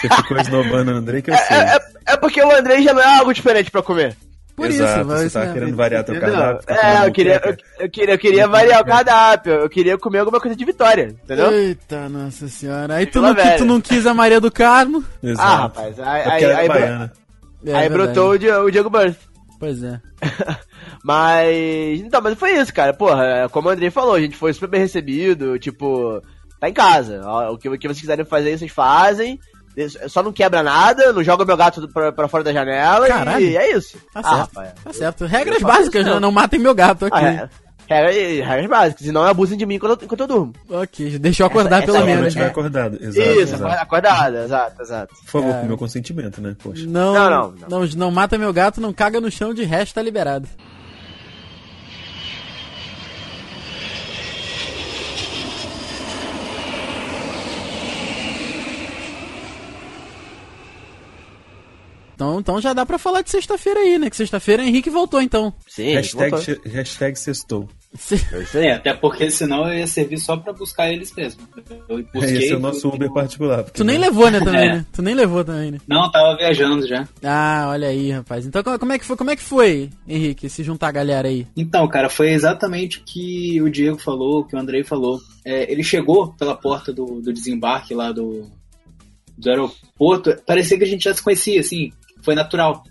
[0.00, 1.56] Você ficou esnobando o Andrei que eu sei.
[1.56, 1.80] é, é,
[2.12, 4.16] é porque o Andrei já não é algo diferente pra comer.
[4.56, 5.54] Por Exato, isso, você tá mesmo.
[5.54, 6.60] querendo variar teu cardápio.
[6.60, 10.20] ficar É, eu queria, eu, eu queria, eu queria variar o cardápio, eu queria comer
[10.20, 11.50] alguma coisa de vitória, entendeu?
[11.52, 12.94] Eita, nossa senhora.
[12.94, 15.04] Aí tu não, que tu não quis a Maria do Carmo.
[15.20, 15.48] Exato.
[15.48, 17.12] Ah, rapaz, aí, É aí, é aí, baiana.
[17.66, 17.94] É, aí verdade.
[17.94, 19.18] brotou o Diego, o Diego Burst.
[19.58, 20.00] Pois é.
[21.02, 22.00] Mas.
[22.00, 22.92] Então, mas foi isso, cara.
[22.94, 25.58] Porra, como o Andrei falou, a gente foi super bem recebido.
[25.58, 26.22] Tipo,
[26.60, 27.20] tá em casa.
[27.50, 29.38] O que, o que vocês quiserem fazer, vocês fazem.
[30.08, 33.44] Só não quebra nada, não joga meu gato pra, pra fora da janela Caralho.
[33.44, 33.96] e é isso.
[34.12, 34.38] Tá ah, certo.
[34.54, 34.72] rapaz.
[34.84, 35.24] Tá certo.
[35.26, 36.14] Regras básicas, isso, né?
[36.14, 36.20] não.
[36.20, 37.16] Não matem meu gato aqui.
[37.16, 37.48] Ah, é.
[37.86, 40.54] Regra- regras básicas, e não abusem de mim enquanto eu, enquanto eu durmo.
[40.70, 42.26] Ok, deixa eu acordar Essa- pelo essa Quando menos.
[42.28, 42.50] estiver né?
[42.50, 42.94] acordado.
[42.98, 43.64] Exato, isso, exato.
[43.82, 45.14] acordada, exato, exato.
[45.16, 45.60] Por favor, É.
[45.60, 46.56] com meu consentimento, né?
[46.62, 46.82] Poxa.
[46.86, 47.88] Não, Não, não, não, não.
[47.94, 50.48] Não, mata meu gato, não caga no chão, de resto tá liberado.
[62.24, 64.08] Então, então já dá pra falar de sexta-feira aí, né?
[64.10, 65.52] Que sexta-feira Henrique voltou, então.
[65.68, 66.56] Sim, Hashtag, voltou.
[66.72, 67.68] hashtag sextou.
[67.96, 68.18] Se-
[68.58, 71.42] É até porque senão eu ia servir só pra buscar eles mesmo.
[71.88, 72.38] Eu busquei.
[72.38, 72.88] Esse é o nosso.
[72.88, 73.62] Uber particular.
[73.62, 74.74] porque Tu nem não- levou, né, também, É.
[74.74, 74.86] né?
[74.92, 75.78] Tu nem levou também, né?
[75.86, 77.06] Não, tava viajando já.
[77.22, 78.44] Ah, olha aí, rapaz.
[78.46, 81.28] Então como como é que foi, como é que foi, Henrique, se juntar a galera
[81.28, 81.46] aí?
[81.56, 85.20] Então, cara, foi exatamente o que o Diego falou, o que o Andrei falou.
[85.44, 88.50] É, ele chegou pela porta do, do desembarque lá do,
[89.38, 91.92] do aeroporto, parecia que a gente já se conhecia, assim,
[92.24, 92.82] foi natural.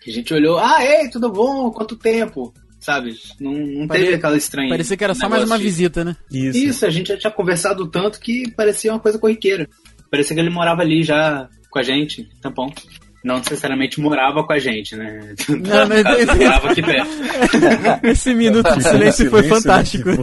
[0.00, 1.70] Que a gente olhou, ah, ei, tudo bom?
[1.70, 2.52] Quanto tempo?
[2.80, 3.14] Sabe?
[3.40, 4.68] Não, não Pare- teve aquela estranha.
[4.68, 6.16] Parecia que era só mais uma visita, né?
[6.30, 6.58] Isso.
[6.58, 9.68] Isso, a gente já tinha conversado tanto que parecia uma coisa corriqueira.
[10.10, 12.70] Parecia que ele morava ali já com a gente, tampão.
[13.24, 15.34] Não necessariamente morava com a gente, né?
[15.48, 17.10] Não, mas- caso, morava aqui perto.
[18.06, 20.10] Esse minuto de silêncio foi fantástico.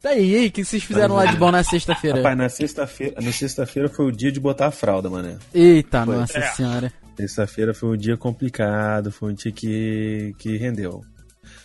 [0.00, 2.18] Tá aí, e aí, o que vocês fizeram lá de bom na sexta-feira?
[2.18, 5.36] Rapaz, na sexta-feira, na sexta-feira foi o dia de botar a fralda, mané.
[5.52, 6.42] Eita, nossa É.
[6.52, 6.92] senhora.
[7.16, 11.02] Sexta-feira foi um dia complicado, foi um dia que, que rendeu.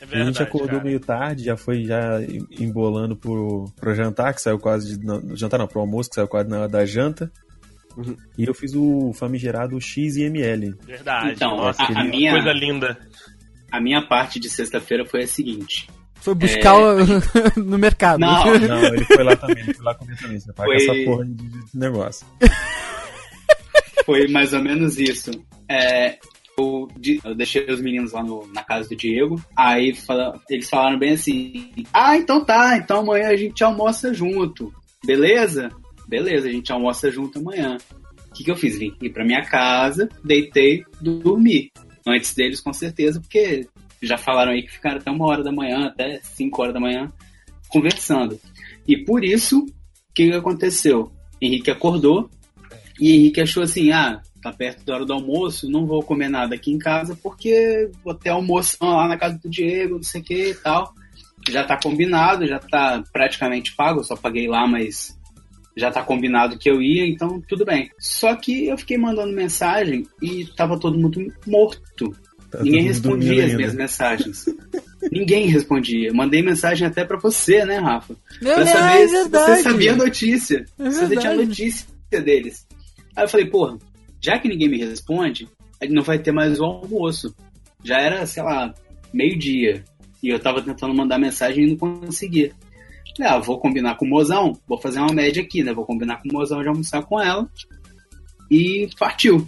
[0.02, 0.84] É a verdade, gente acordou cara.
[0.84, 2.20] meio tarde, já foi já
[2.60, 5.06] embolando pro, pro jantar, que saiu quase de.
[5.06, 7.32] Não, jantar não, pro almoço, que saiu quase na hora da janta.
[8.38, 10.74] E eu fiz o famigerado X e ML.
[10.86, 11.32] Verdade.
[11.34, 12.98] Então, Nossa, a- que a minha- coisa linda.
[13.72, 15.88] A minha parte de sexta-feira foi a seguinte.
[16.16, 16.96] Foi buscar o-
[17.64, 18.20] no mercado.
[18.20, 18.44] Não.
[18.60, 20.40] Não, ele foi lá também, ele foi lá comer também.
[20.40, 22.26] Você paga Foi- essa porra de negócio.
[24.06, 25.32] Foi mais ou menos isso.
[25.70, 26.18] É,
[26.58, 26.88] eu,
[27.24, 29.42] eu deixei os meninos lá no- na casa do Diego.
[29.56, 34.74] Aí fala- eles falaram bem assim: Ah, então tá, então amanhã a gente almoça junto.
[35.06, 35.70] Beleza?
[36.14, 37.76] Beleza, a gente almoça junto amanhã.
[38.30, 38.78] O que, que eu fiz?
[38.78, 41.72] Vim ir pra minha casa, deitei, dormi.
[42.06, 43.68] Antes deles, com certeza, porque
[44.00, 47.12] já falaram aí que ficaram até uma hora da manhã, até cinco horas da manhã,
[47.68, 48.40] conversando.
[48.88, 51.12] E por isso, o que, que aconteceu?
[51.42, 52.30] Henrique acordou,
[53.00, 56.54] e Henrique achou assim: ah, tá perto da hora do almoço, não vou comer nada
[56.54, 60.24] aqui em casa porque vou ter almoço lá na casa do Diego, não sei o
[60.24, 60.94] que e tal.
[61.50, 65.18] Já tá combinado, já tá praticamente pago, só paguei lá, mas
[65.76, 67.90] já tá combinado que eu ia, então tudo bem.
[68.00, 72.16] Só que eu fiquei mandando mensagem e tava todo mundo morto.
[72.52, 74.46] Tá Ninguém respondia as minhas mensagens.
[75.12, 76.10] Ninguém respondia.
[76.10, 78.16] Eu Mandei mensagem até pra você, né, Rafa?
[78.42, 80.66] Não, pra saber é se você sabia a notícia.
[80.78, 81.88] É se você tinha notícia
[82.24, 82.68] deles.
[83.16, 83.78] Aí eu falei, porra,
[84.22, 85.50] já que ninguém me responde,
[85.90, 87.36] não vai ter mais o almoço.
[87.84, 88.74] Já era, sei lá,
[89.12, 89.84] meio-dia.
[90.22, 92.54] E eu tava tentando mandar mensagem e não conseguia.
[93.22, 95.74] Ah, vou combinar com o mozão, vou fazer uma média aqui, né?
[95.74, 97.48] Vou combinar com o mozão de almoçar com ela.
[98.50, 99.48] E partiu.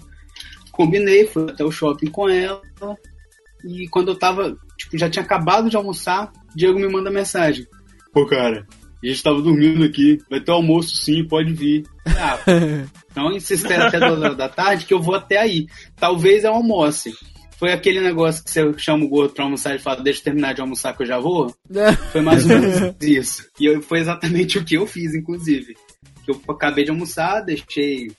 [0.72, 2.62] Combinei, fui até o shopping com ela.
[3.66, 7.66] E quando eu tava, tipo, já tinha acabado de almoçar, Diego me manda mensagem.
[8.14, 8.66] Pô, cara,
[9.04, 11.84] a gente tava dormindo aqui, vai ter almoço sim, pode vir.
[12.06, 12.40] Ah,
[13.12, 15.68] então espera até duas horas da tarde que eu vou até aí.
[15.96, 17.14] Talvez eu almoce.
[17.58, 20.54] Foi aquele negócio que você chama o gordo pra almoçar e fala, deixa eu terminar
[20.54, 21.56] de almoçar que eu já vou?
[22.12, 23.48] Foi mais ou menos isso.
[23.60, 25.76] E eu- foi exatamente o que eu fiz, inclusive.
[26.28, 28.12] Eu acabei de almoçar, deixei,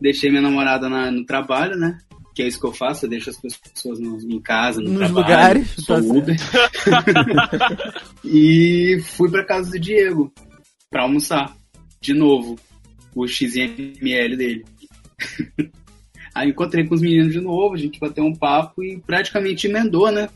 [0.00, 1.96] deixei minha namorada na- no trabalho, né?
[2.34, 4.98] Que é isso que eu faço, eu deixo as pessoas no- em casa, no Nos
[4.98, 5.16] trabalho.
[5.16, 6.02] lugares, sou tá.
[6.02, 6.36] Uber.
[8.24, 10.32] e fui pra casa do Diego
[10.90, 11.54] pra almoçar.
[12.00, 12.58] De novo,
[13.14, 14.64] o XML dele.
[16.34, 20.10] Aí encontrei com os meninos de novo, a gente bateu um papo e praticamente emendou,
[20.10, 20.28] né?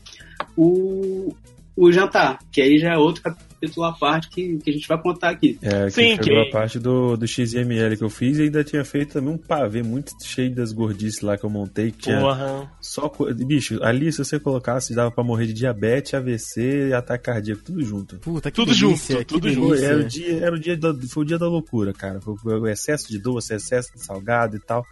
[0.55, 1.33] O,
[1.75, 5.01] o jantar, que aí já é outro capítulo à parte que, que a gente vai
[5.01, 5.57] contar aqui.
[5.61, 8.85] É, que Sim, que- a parte do, do XML que eu fiz e ainda tinha
[8.85, 11.91] feito também um pavê muito cheio das gordices lá que eu montei.
[11.91, 12.71] Que tinha Porra.
[12.79, 17.25] só co- Bicho, ali se você colocasse, dava pra morrer de diabetes, AVC e ataque
[17.25, 18.17] cardíaco, tudo junto.
[18.19, 19.85] Puta, que Tudo delícia, junto, que tudo Foi, delícia.
[19.87, 22.19] era o dia, era o dia da, foi o dia da loucura, cara.
[22.21, 24.83] Foi o excesso de doce, excesso de salgado e tal.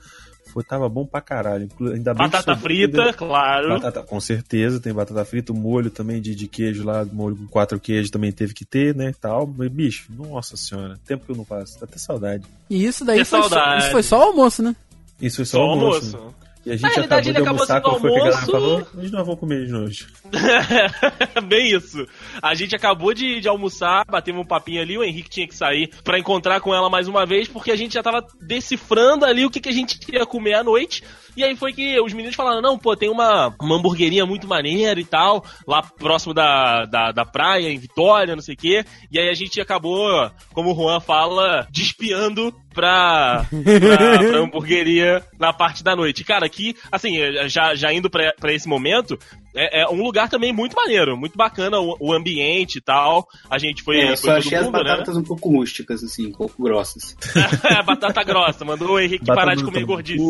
[0.55, 1.67] Foi, tava bom pra caralho.
[1.81, 3.67] Ainda bem que Batata frita, ainda- claro.
[3.67, 7.45] Batata, com certeza, tem batata frita, o molho também de, de queijo lá, molho com
[7.47, 9.45] quatro queijos também teve que ter, né, tal.
[9.45, 12.45] Mas, bicho, nossa senhora, tempo que eu não faço, dá até saudade.
[12.69, 14.73] E isso daí foi só, isso foi só o almoço, né?
[15.21, 16.15] Isso foi só, Só o almoço.
[16.15, 16.35] almoço.
[16.65, 18.87] E a Na gente realidade, acabou ele de acabou almoçar, sendo qual foi almoço- falou?
[18.97, 20.07] Hoje nós vamos comer de hoje.
[21.47, 22.05] Bem isso.
[22.41, 25.89] A gente acabou de, de almoçar, batemos um papinho ali, o Henrique tinha que sair
[26.03, 29.49] pra encontrar com ela mais uma vez, porque a gente já tava decifrando ali o
[29.49, 31.03] que, que a gente queria comer à noite.
[31.35, 34.99] E aí foi que os meninos falaram, não, pô, tem uma, uma hamburguerinha muito maneira
[34.99, 38.85] e tal, lá próximo da, da, da praia, em Vitória, não sei o quê.
[39.11, 45.51] E aí a gente acabou, como o Juan fala, despiando pra, pra, pra hamburgueria na
[45.51, 46.23] parte da noite.
[46.23, 47.15] Cara, aqui, assim,
[47.47, 49.17] já, já indo pra, pra esse momento,
[49.55, 53.27] é, é um lugar também muito maneiro, muito bacana o, o ambiente e tal.
[53.49, 53.97] A gente foi.
[53.97, 54.83] É, eu foi só achei as mundo, né?
[54.83, 57.15] batatas um pouco rústicas, assim, um pouco grossas.
[57.85, 60.23] batata grossa, mandou o Henrique parar de comer gordice.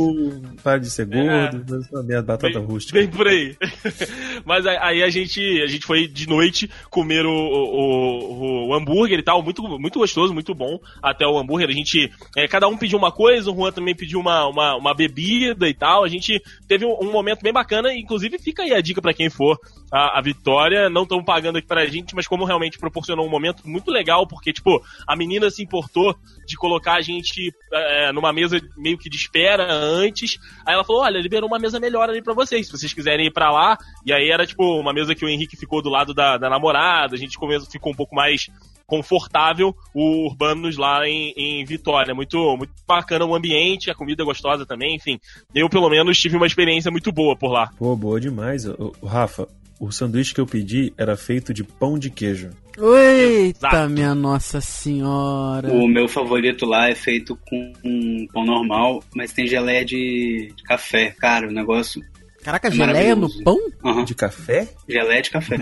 [0.63, 1.65] Para de ser gordo,
[2.03, 2.99] merda, batata Bem- rústica.
[2.99, 3.55] Bem por aí.
[4.45, 9.23] Mas aí- a gente, a gente foi de noite comer o, o, o hambúrguer e
[9.23, 10.79] tal, muito, muito gostoso, muito bom.
[11.01, 12.11] Até o hambúrguer, a gente.
[12.35, 15.73] é, cada um pediu uma coisa, o Juan também pediu uma, uma, uma bebida e
[15.73, 16.03] tal.
[16.03, 19.29] A gente teve um, um momento bem bacana, inclusive fica aí a dica pra quem
[19.29, 19.57] for
[19.91, 20.89] a, a Vitória.
[20.89, 24.53] Não estão pagando aqui pra gente, mas como realmente proporcionou um momento muito legal, porque,
[24.53, 29.17] tipo, a menina se importou de colocar a gente é, numa mesa meio que de
[29.17, 30.37] espera antes.
[30.65, 33.31] Aí ela falou: olha, liberou uma mesa melhor ali pra vocês, se vocês quiserem ir
[33.31, 33.77] pra lá.
[34.05, 37.15] E aí era tipo uma mesa que o Henrique ficou do lado da, da namorada,
[37.15, 37.37] a gente
[37.71, 38.49] ficou um pouco mais
[38.85, 42.13] confortável o Urbanos lá em, em Vitória.
[42.13, 45.19] Muito, muito bacana o ambiente, a comida é gostosa também, enfim.
[45.53, 47.69] Eu, pelo menos, tive uma experiência muito boa por lá.
[47.77, 48.65] Pô, boa demais.
[48.65, 49.47] Ô, ô, Rafa,
[49.79, 52.49] o sanduíche que eu pedi era feito de pão de queijo.
[52.77, 53.89] Eita, Exato.
[53.89, 55.71] minha nossa senhora.
[55.71, 61.15] O meu favorito lá é feito com um pão normal, mas tem geleia de, café.
[61.17, 62.01] Cara, o negócio.
[62.43, 63.57] Caraca, é geleia no pão?
[63.83, 64.03] Aham.
[64.03, 64.67] De café?
[64.87, 65.57] Geleia de café.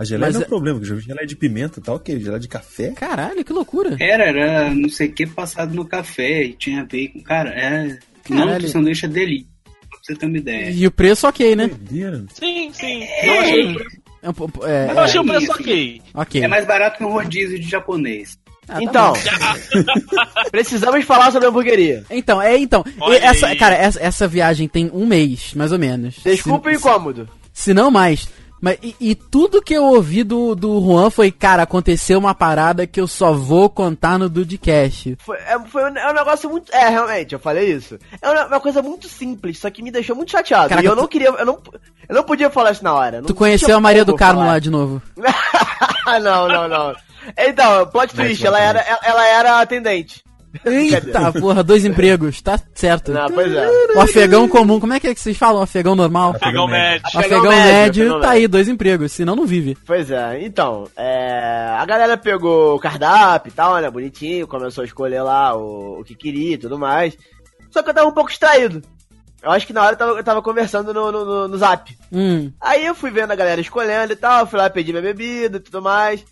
[0.00, 2.18] A geleia Mas não é é- problema, que geleia de pimenta tá ok.
[2.18, 2.90] Geleia de café?
[2.92, 3.96] Caralho, que loucura.
[4.00, 7.20] Era, era não sei o que passado no café e tinha bacon.
[7.22, 7.98] Cara, é.
[8.30, 8.62] O Caralho.
[8.62, 9.46] do sanduíche é delícia.
[9.64, 10.70] Pra você ter uma ideia.
[10.70, 11.66] E o preço ok, né?
[11.68, 12.24] Doideira.
[12.32, 13.04] Sim, sim.
[13.22, 13.76] Eu achei,
[14.22, 16.02] É um po- é, eu achei o preço ok.
[16.14, 16.42] ok.
[16.44, 18.38] É mais barato que um rodízio de japonês.
[18.68, 19.12] Ah, tá Então,
[20.50, 22.04] precisamos falar sobre a hamburgueria.
[22.10, 22.84] Então, é então.
[23.20, 26.16] Essa, cara, essa, essa viagem tem um mês, mais ou menos.
[26.24, 27.28] Desculpa o se, incômodo.
[27.52, 28.28] se não mais.
[28.60, 32.86] Mas, e, e tudo que eu ouvi do, do Juan foi, cara, aconteceu uma parada
[32.86, 35.16] que eu só vou contar no Dudecast.
[35.20, 36.70] Foi, é, foi um, é um negócio muito.
[36.74, 37.98] É, realmente, eu falei isso.
[38.20, 40.68] É uma, uma coisa muito simples, só que me deixou muito chateado.
[40.68, 41.28] Caraca, e eu não tu- queria.
[41.28, 41.58] Eu não,
[42.08, 43.20] eu não podia falar isso na hora.
[43.20, 44.52] não Tu conheceu a Maria do Carmo falar.
[44.52, 45.00] lá de novo.
[46.22, 46.94] não, não, não.
[47.38, 50.22] Então, plot twist, ela era, ela era atendente.
[50.64, 53.12] Eita, porra, dois empregos, tá certo.
[53.12, 53.68] Não, pois é.
[53.94, 55.60] O afegão comum, como é que, é que vocês falam?
[55.60, 56.34] O afegão normal?
[56.34, 57.02] Pegou o médio.
[57.14, 59.76] O afegão, médio, tá aí, dois empregos, senão não vive.
[59.86, 64.84] Pois é, então, é, a galera pegou o cardápio e tal, né, bonitinho, começou a
[64.86, 67.16] escolher lá o, o que queria e tudo mais.
[67.70, 68.82] Só que eu tava um pouco distraído.
[69.42, 71.96] Eu acho que na hora eu tava, eu tava conversando no, no, no- no zap.
[72.12, 75.56] Hum, Aí eu fui vendo a galera escolhendo e tal, fui lá pedir minha bebida
[75.56, 76.22] e tudo mais.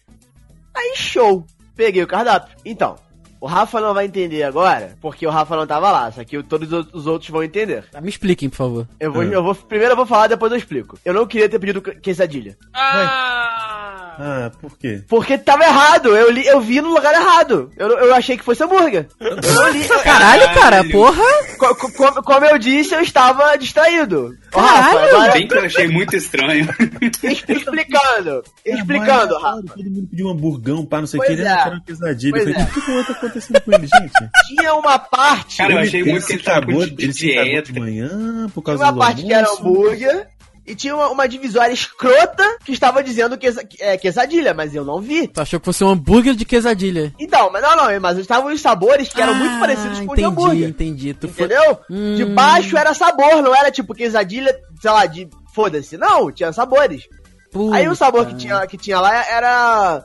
[0.76, 2.54] Aí show, peguei o cardápio.
[2.64, 2.96] Então,
[3.40, 6.72] o Rafa não vai entender agora, porque o Rafa não tava lá, só que todos
[6.72, 7.84] os- os outros vão entender.
[7.90, 8.88] tá, me expliquem, por favor.
[8.98, 9.26] Eu vou, Ah.
[9.26, 10.98] eu vou, primeiro eu vou falar, depois eu explico.
[11.04, 12.56] Eu não queria ter pedido que- quesadilha.
[12.74, 13.57] Ah!
[14.20, 15.02] Ah, por quê?
[15.08, 17.70] Porque tava errado, eu, li, eu vi no lugar errado.
[17.76, 19.06] Eu, eu achei que fosse hambúrguer.
[19.20, 19.86] Eu li.
[19.88, 21.22] eu- Caralho, cara, porra!
[21.58, 24.36] co- co- como, como eu disse, eu estava distraído.
[24.52, 24.98] Ô, Caralho!
[24.98, 26.68] Rafa, agora, Bem que eu achei muito estranho.
[27.22, 28.42] es- explicando.
[28.66, 29.62] Explicando, Mas, Rafa.
[29.76, 31.28] Todo mundo pediu um hamburgão, pá, não sei o que.
[31.30, 31.32] é.
[31.34, 32.32] Ele quer uma quesadilha.
[32.32, 32.70] Pois Eu falei, é.
[32.70, 34.30] o que que tá acontecendo com ele, gente?
[34.48, 35.56] Tinha uma parte.
[35.58, 37.72] Cara, eu achei muito que ele tava cagou, de ele se dieta.
[37.72, 39.62] de manhã por Tinha causa uma do parte que era almoço.
[39.68, 40.26] hambúrguer.
[40.68, 43.46] E tinha uma, uma divisória escrota que estava dizendo que,
[43.80, 45.26] é, quesadilha, mas eu não vi.
[45.28, 47.12] Tu achou que fosse um hambúrguer de quesadilha?
[47.18, 50.14] Então, mas não, não, mas estavam os sabores que eram muito Ah, parecidos com o
[50.16, 50.68] de entendi, hambúrguer.
[50.68, 51.14] entendi.
[51.14, 51.46] Tu foi...
[51.46, 51.78] Entendeu?
[51.90, 52.14] Hum.
[52.16, 55.96] De baixo era sabor, não era tipo quesadilha, sei lá, de foda-se.
[55.96, 57.08] Não, tinha sabores.
[57.50, 57.76] Puta.
[57.76, 60.04] Aí o sabor que tinha, que tinha lá era.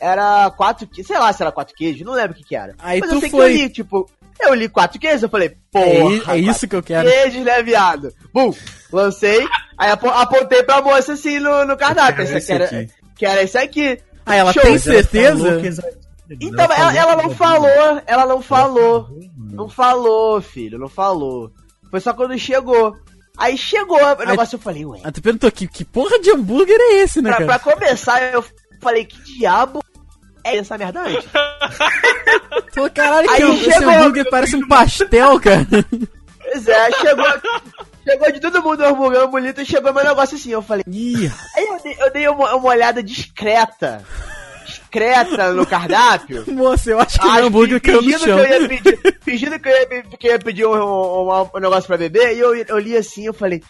[0.00, 2.74] Era quatro queijos, sei lá se era quatro queijos, não lembro o que que era.
[2.78, 4.08] Aí Mas tu eu sei foi- que eu li, tipo,
[4.40, 6.34] eu li quatro queijos, eu falei, É, i- porra.
[6.34, 7.08] é isso que eu quero.
[7.08, 8.12] Queijos, né, viado?
[8.32, 8.52] Bum,
[8.92, 12.86] lancei, aí apo- apontei pra moça assim no, no cardápio, esse aqui era,
[13.16, 13.98] que era esse aqui.
[14.24, 14.62] Ah, ela Show.
[14.62, 15.60] tem certeza?
[16.40, 19.08] Então, ela, ela não falou, ela não falou.
[19.36, 21.50] Não falou, filho, não falou.
[21.90, 22.94] Foi só quando chegou.
[23.38, 25.00] Aí chegou o negócio, eu falei, ué.
[25.04, 27.58] Ah, tu perguntou que, que porra de hambúrguer é esse, né, Pra, cara?
[27.58, 28.44] pra começar, eu
[28.82, 29.80] falei, que diabo
[30.54, 31.24] é essa merda antes?
[32.74, 35.66] Falou, caralho, que Aí esse hambúrguer parece um pastel, cara.
[36.40, 37.26] Pois é, chegou.
[38.04, 40.50] chegou de todo mundo o hambúrguer bonito e chegou meu negócio assim.
[40.50, 40.84] Eu falei.
[40.88, 44.02] Ih, Aí eu dei, eu dei uma, uma olhada discreta.
[44.64, 46.44] Discreta no cardápio.
[46.52, 48.38] moça, eu acho que o Acho meu hambúrguer que caiu no chão.
[48.38, 51.50] que eu ia pedir, fingindo que eu ia, que eu ia pedir um, um- um-
[51.54, 53.62] um negócio pra beber, e eu, eu li assim, eu falei,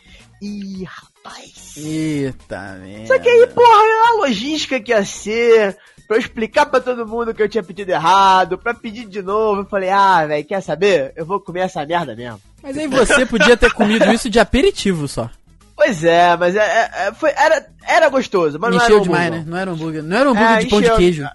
[0.43, 1.75] ih, rapaz.
[1.77, 3.07] Eita, merda.
[3.07, 5.77] Só que aí, porra, a logística que ia ser,
[6.09, 9.61] pra eu explicar pra todo mundo que eu tinha pedido errado, pra pedir de novo,
[9.61, 11.13] eu falei, ah, velho, quer saber?
[11.15, 12.41] Eu vou comer essa merda mesmo.
[12.63, 15.31] Mas aí você podia ter comido isso de aperitivo só.
[15.77, 19.01] Pois é, mas é, é- é- foi, era, era gostoso, mas Me não era encheu
[19.01, 19.45] um demais, né?
[19.47, 20.03] Não era um hambúrguer.
[20.03, 20.97] Não era um hambúrguer É, de pão de encheu.
[20.97, 21.29] queijo.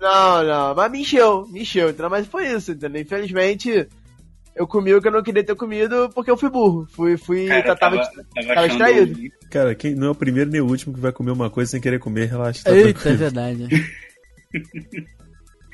[0.00, 2.08] Não, não, mas me encheu, me encheu, entendeu?
[2.10, 3.02] Mas foi isso, entendeu?
[3.02, 3.88] Infelizmente,
[4.54, 6.86] eu comi o que eu não queria ter comido porque eu fui burro.
[6.92, 9.18] Fui, fui, Cara, tava, tava, tava distraído.
[9.50, 11.80] Cara, quem não é o primeiro nem o último que vai comer uma coisa sem
[11.80, 12.62] querer comer, relaxa.
[12.62, 13.18] Tá Eita, é tranquilo.
[13.18, 13.68] verdade.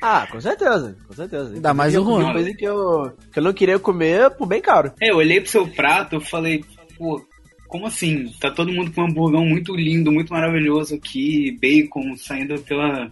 [0.01, 1.53] Ah, com certeza, com certeza.
[1.53, 2.31] Ainda mais Eu o Juan.
[2.33, 4.93] Coisa que eu, que eu não queria comer por bem caro.
[5.01, 6.63] É, eu olhei pro seu prato, eu falei,
[6.97, 7.19] pô,
[7.67, 8.31] como assim?
[8.39, 13.09] Tá todo mundo com um hamburgão muito lindo, muito maravilhoso aqui, bacon saindo pela,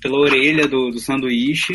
[0.00, 1.74] pela orelha do, do sanduíche.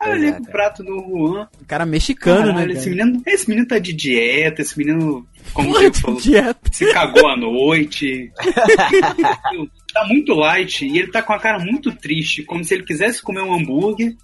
[0.00, 1.46] Aí eu olhei é, pro prato do Juan.
[1.60, 2.72] O cara mexicano, Caralho, né?
[2.72, 3.04] esse Cara?
[3.04, 6.60] menino, esse menino tá de dieta, esse menino, como o Porra, Diego de falou, dieta.
[6.72, 8.32] se cagou à noite.
[10.00, 13.22] tá muito light e ele tá com a cara muito triste, como se ele quisesse
[13.22, 14.14] comer um hambúrguer,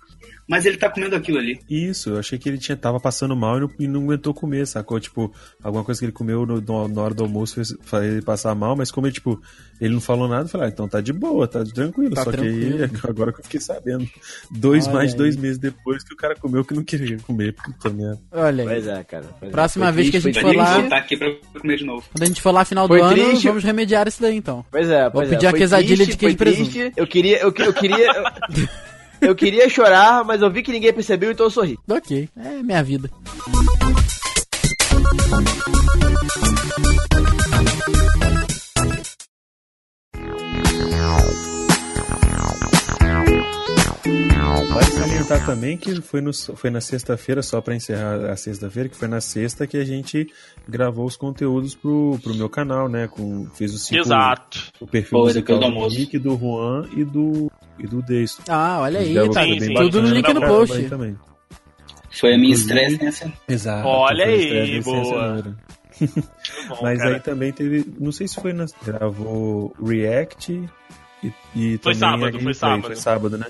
[0.48, 1.58] Mas ele tá comendo aquilo ali.
[1.68, 4.64] Isso, eu achei que ele tinha, tava passando mal e não, e não aguentou comer,
[4.66, 5.00] sacou?
[5.00, 5.32] Tipo,
[5.62, 8.54] alguma coisa que ele comeu no, no- na hora do almoço fez, fez ele passar
[8.54, 9.40] mal, mas como ele, tipo,
[9.80, 12.14] ele não falou nada, eu falei, ah, então tá de boa, tá tranquilo.
[12.14, 12.76] Tá Só tranquilo.
[12.78, 14.08] que aí, agora que eu fiquei sabendo,
[14.50, 17.52] dois, Olha mais de dois meses depois que o cara comeu que não queria comer.
[17.52, 18.20] Puta merda.
[18.30, 18.68] Olha aí.
[18.68, 19.24] Pois é, cara.
[19.40, 19.52] pois é.
[19.52, 21.28] Próxima vez que a triste, gente for lá- voltar aqui pra
[21.60, 22.04] comer de novo.
[22.12, 23.48] Quando a gente for lá final Foi do ano, triste.
[23.48, 24.64] vamos remediar isso daí então.
[24.70, 25.48] Pois é, pois pedir é.
[25.48, 26.92] a quesadilha triste, de queijo triste.
[26.96, 28.24] Eu queria, eu, eu queria, eu,
[29.20, 31.78] eu queria chorar, mas eu vi que ninguém percebeu, então eu sorri.
[31.88, 33.10] Ok, é minha vida.
[44.64, 48.96] Vale salientar também que foi, no, foi na sexta-feira, só pra encerrar a sexta-feira, que
[48.96, 50.32] foi na sexta que a gente
[50.66, 53.06] gravou os conteúdos pro, pro meu canal, né?
[53.06, 54.72] Com, fez o ciclo, Exato.
[54.80, 55.88] o perfil Foi musical do do.
[55.88, 58.42] Nick, do Juan e do, e do Deison.
[58.48, 59.74] Ah, olha aí, tá sim, sim.
[59.74, 60.82] tudo no link no post.
[60.88, 61.16] também.
[62.10, 63.32] Foi a minha estresse nessa.
[63.46, 63.86] Exato.
[63.86, 65.02] Olha aí, boa.
[65.02, 65.56] Loura.
[66.68, 67.14] Bom, Mas cara.
[67.14, 70.68] aí também teve, não sei se foi na, gravou React
[71.22, 72.86] e, e Foi também sábado, a foi sábado.
[72.86, 73.46] Foi sábado, né?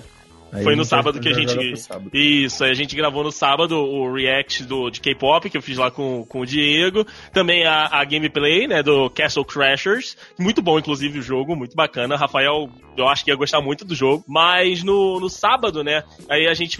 [0.51, 1.73] Aí Foi no sábado que a gente-.
[2.13, 5.77] Isso, aí a gente gravou no sábado o react do, de K-pop, que eu fiz
[5.77, 7.05] lá com, com o Diego.
[7.33, 10.15] Também a, a gameplay, né, do Castle Crashers.
[10.39, 12.15] Muito bom, inclusive, o jogo, muito bacana.
[12.15, 14.23] Rafael, eu acho que ia gostar muito do jogo.
[14.27, 16.77] Mas no, no sábado, né, aí a gente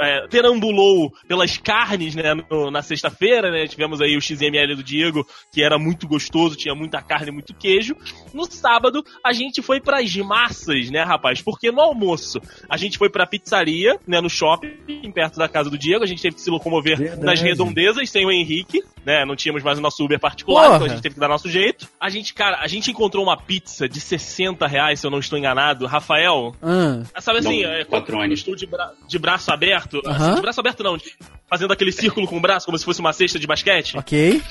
[0.00, 5.26] é, perambulou pelas carnes, né, no- na sexta-feira, né, tivemos aí o XML do Diego,
[5.52, 7.94] que era muito gostoso, tinha muita carne, muito queijo.
[8.32, 11.40] No sábado, a gente foi pras massas, né, rapaz?
[11.40, 15.78] Porque no almoço, a gente foi pra pizzaria, né, no shopping, perto da casa do
[15.78, 16.02] Diego.
[16.04, 17.22] A gente teve que se locomover Verdade.
[17.24, 19.24] nas redondezas sem o Henrique, né?
[19.24, 20.74] Não tínhamos mais o nosso Uber particular, Porra.
[20.76, 21.88] então a gente teve que dar nosso jeito.
[22.00, 25.38] A gente, cara, a gente encontrou uma pizza de 60 reais, se eu não estou
[25.38, 25.86] enganado.
[25.86, 28.34] Rafael, Ah, sabe assim, Não, é, patrone.
[28.34, 30.00] estou de, bra- de braço aberto.
[30.06, 30.26] Aham.
[30.26, 31.12] assim, de braço aberto não, de-
[31.48, 33.96] fazendo aquele círculo com o braço, como se fosse uma cesta de basquete.
[33.96, 34.42] ok.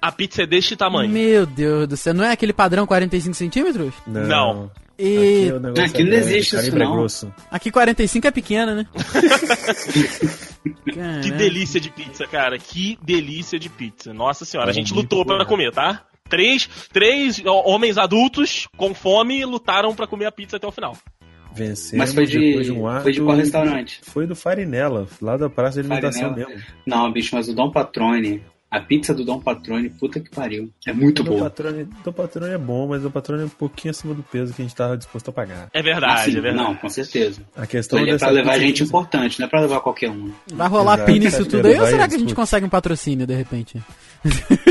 [0.00, 1.08] A pizza é deste tamanho.
[1.08, 3.94] Meu Deus do céu, não é aquele padrão 45 centímetros?
[4.04, 4.68] Não.
[4.98, 6.92] E Aqui, Aqui é não existe isso, é não.
[6.92, 7.32] grosso.
[7.50, 8.86] aqui 45 é pequena, né?
[11.22, 12.58] Que delícia de pizza, cara.
[12.58, 14.12] Que delícia de pizza.
[14.12, 15.38] Nossa senhora, a gente lutou boa.
[15.38, 16.04] pra comer, tá?
[16.28, 20.96] Três, três homens adultos com fome lutaram pra comer a pizza até o final.
[21.54, 23.02] Vencemos Mas foi de, depois de um ato.
[23.02, 24.00] foi de qual restaurante?
[24.02, 26.48] Foi do Farinella, lá da praça de alimentação Farinella.
[26.54, 26.64] mesmo.
[26.86, 28.42] Não, bicho, mas o Dom Patrone.
[28.72, 30.70] A pizza do Dom Patrone, puta que pariu.
[30.86, 31.42] É muito Do boa.
[31.44, 34.62] patrone, do patrone é bom, mas o patrone é um pouquinho acima do peso que
[34.62, 35.68] a gente tava disposto a pagar.
[35.74, 36.56] É verdade, Assim, é verdade.
[36.68, 37.42] não, com certeza.
[37.54, 40.32] A questão Ele é pra levar gente que- importante, não é pra levar qualquer um.
[40.54, 41.12] Vai rolar Exato.
[41.12, 43.78] pina isso tudo aí ou será que a gente consegue um patrocínio de repente?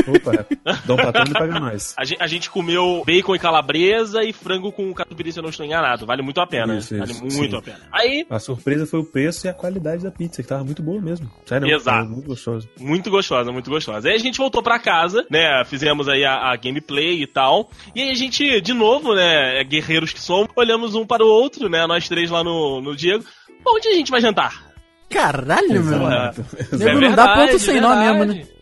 [0.08, 0.46] Opa,
[0.86, 1.94] Dom Patrone paga nós.
[1.98, 5.50] A gente, a gente comeu bacon e calabresa e frango com catupiry, se eu não
[5.50, 6.06] estou enganado.
[6.06, 6.76] Vale muito a pena.
[6.78, 7.56] Isso, vale isso, muito sim.
[7.56, 7.80] a pena.
[7.92, 11.00] Aí, A surpresa foi o preço e a qualidade da pizza, que tava muito boa
[11.00, 11.30] mesmo.
[11.44, 12.08] Sério, Exato.
[12.08, 12.68] muito gostoso.
[12.80, 13.91] muito gostosa, muito gostosa.
[14.04, 15.64] Aí a gente voltou pra casa, né?
[15.64, 17.70] Fizemos aí a, a gameplay e tal.
[17.94, 19.62] E aí a gente, de novo, né?
[19.64, 21.86] Guerreiros que somos, olhamos um para o outro, né?
[21.86, 23.24] Nós três lá no, no Diego.
[23.66, 24.72] Onde a gente vai jantar?
[25.10, 25.80] Caralho, meu.
[25.82, 26.44] Exato.
[26.72, 28.46] Nego não dá ponto sem nó mesmo, né?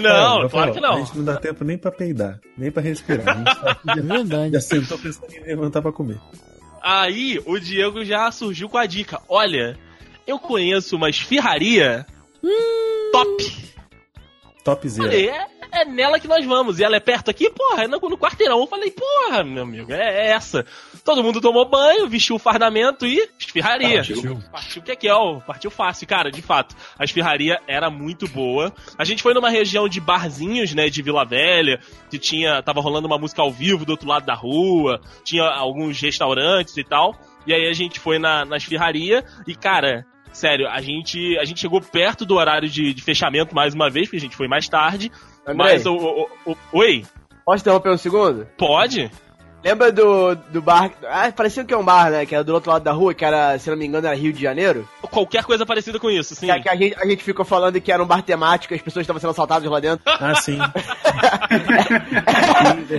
[0.00, 0.96] Não, Rafael, claro que A não.
[1.04, 3.28] gente não dá tempo nem pra peidar, nem pra respirar.
[3.28, 4.52] A gente tá- É verdade.
[4.54, 6.18] já sentou pensando em levantar pra comer.
[6.82, 9.20] Aí o Diego já surgiu com a dica.
[9.28, 9.76] Olha,
[10.26, 12.06] eu conheço uma esfirraria
[13.12, 13.73] top.
[14.64, 15.10] Topzera.
[15.10, 16.80] Falei, é, é nela que nós vamos.
[16.80, 17.50] E ela é perto aqui?
[17.50, 18.58] Porra, é no, no quarteirão.
[18.60, 20.64] Eu falei, porra, meu amigo, é, é essa.
[21.04, 23.96] Todo mundo tomou banho, vestiu o fardamento e esfirraria.
[23.98, 24.42] Partiu.
[24.50, 26.06] Partiu o que é que é, ó, partiu fácil.
[26.06, 28.72] Cara, de fato, a esfirraria era muito boa.
[28.96, 33.06] A gente foi numa região de barzinhos, né, de Vila Velha, que tinha, tava rolando
[33.06, 37.14] uma música ao vivo do outro lado da rua, tinha alguns restaurantes e tal.
[37.46, 41.60] E aí a gente foi na, na esfirraria e, cara, sério, a gente, a gente
[41.60, 44.68] chegou perto do horário de, de fechamento mais uma vez, porque a gente foi mais
[44.68, 45.10] tarde.
[45.46, 47.04] Andrei, Mas o, o- o- Oi,
[47.44, 48.46] posso interromper um segundo?
[48.58, 49.10] pode?
[49.64, 50.90] Lembra do, do bar.
[51.08, 52.26] Ah, parecia que é um bar, né?
[52.26, 54.32] Que era do outro lado da rua, que era, se não me engano, era Rio
[54.32, 54.86] de Janeiro.
[55.00, 56.46] Qualquer coisa parecida com isso, sim.
[56.48, 59.04] Que, que a, gente, a gente ficou falando que era um bar temático, as pessoas
[59.04, 60.02] estavam sendo assaltadas lá dentro.
[60.06, 60.58] Ah, sim.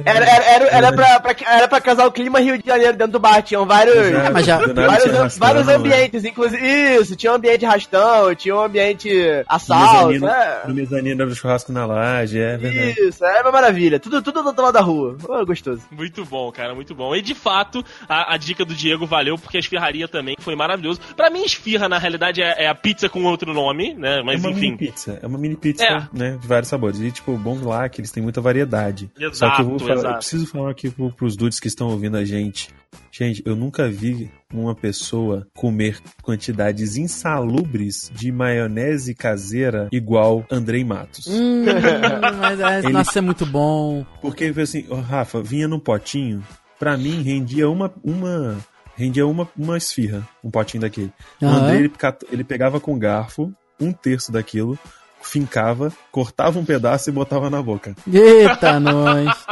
[0.06, 3.14] Era, era, era, era, pra, pra, era pra casar o clima Rio de Janeiro dentro
[3.14, 3.42] do bar.
[3.42, 3.96] Tinham vários.
[3.96, 4.34] Exato.
[4.34, 5.76] mas já- Vários, tinha am- arrastão, vários né?
[5.76, 6.66] ambientes, inclusive.
[6.96, 9.10] Isso, tinha um ambiente rastão, tinha um ambiente
[9.48, 10.08] assalto.
[10.08, 10.62] Mezanino, É.
[10.68, 12.96] no mezanino do churrasco na laje, é verdade.
[13.08, 14.00] Isso, é uma maravilha.
[14.00, 15.18] Tudo, tudo do outro lado da rua.
[15.28, 15.82] Oh, gostoso.
[15.92, 17.16] Muito bom, cara, muito bom.
[17.16, 21.00] E de fato, a, a dica do Diego valeu, porque a esfirraria também foi maravilhoso.
[21.16, 24.22] Pra mim, esfirra, na realidade, é, é a pizza com outro nome, né?
[24.24, 24.62] Mas é uma enfim.
[24.72, 26.08] mini pizza, é uma mini pizza, É.
[26.14, 27.00] né, de vários sabores.
[27.00, 29.10] E tipo, bom lá que eles têm muita variedade.
[29.20, 31.88] Exato, Só que eu vou falar, eu preciso falar aqui pro, pros dudes que estão
[31.88, 32.70] ouvindo a gente
[33.12, 41.28] Gente, eu nunca vi uma pessoa comer quantidades insalubres de maionese caseira igual Andrei Matos.
[41.28, 41.64] Hum,
[42.40, 44.06] mas é, Ele- nossa, é muito bom.
[44.22, 46.44] Porque assim, ó, Rafa, vinha num potinho,
[46.80, 48.58] pra mim rendia uma uma
[48.96, 51.12] rendia uma uma esfirra, um potinho daquele.
[51.42, 51.58] O Aham.
[51.58, 51.92] Andrei ele,
[52.32, 54.78] ele pegava com garfo um terço daquilo,
[55.22, 57.96] fincava, cortava um pedaço e botava na boca.
[58.12, 59.46] Eita, nós.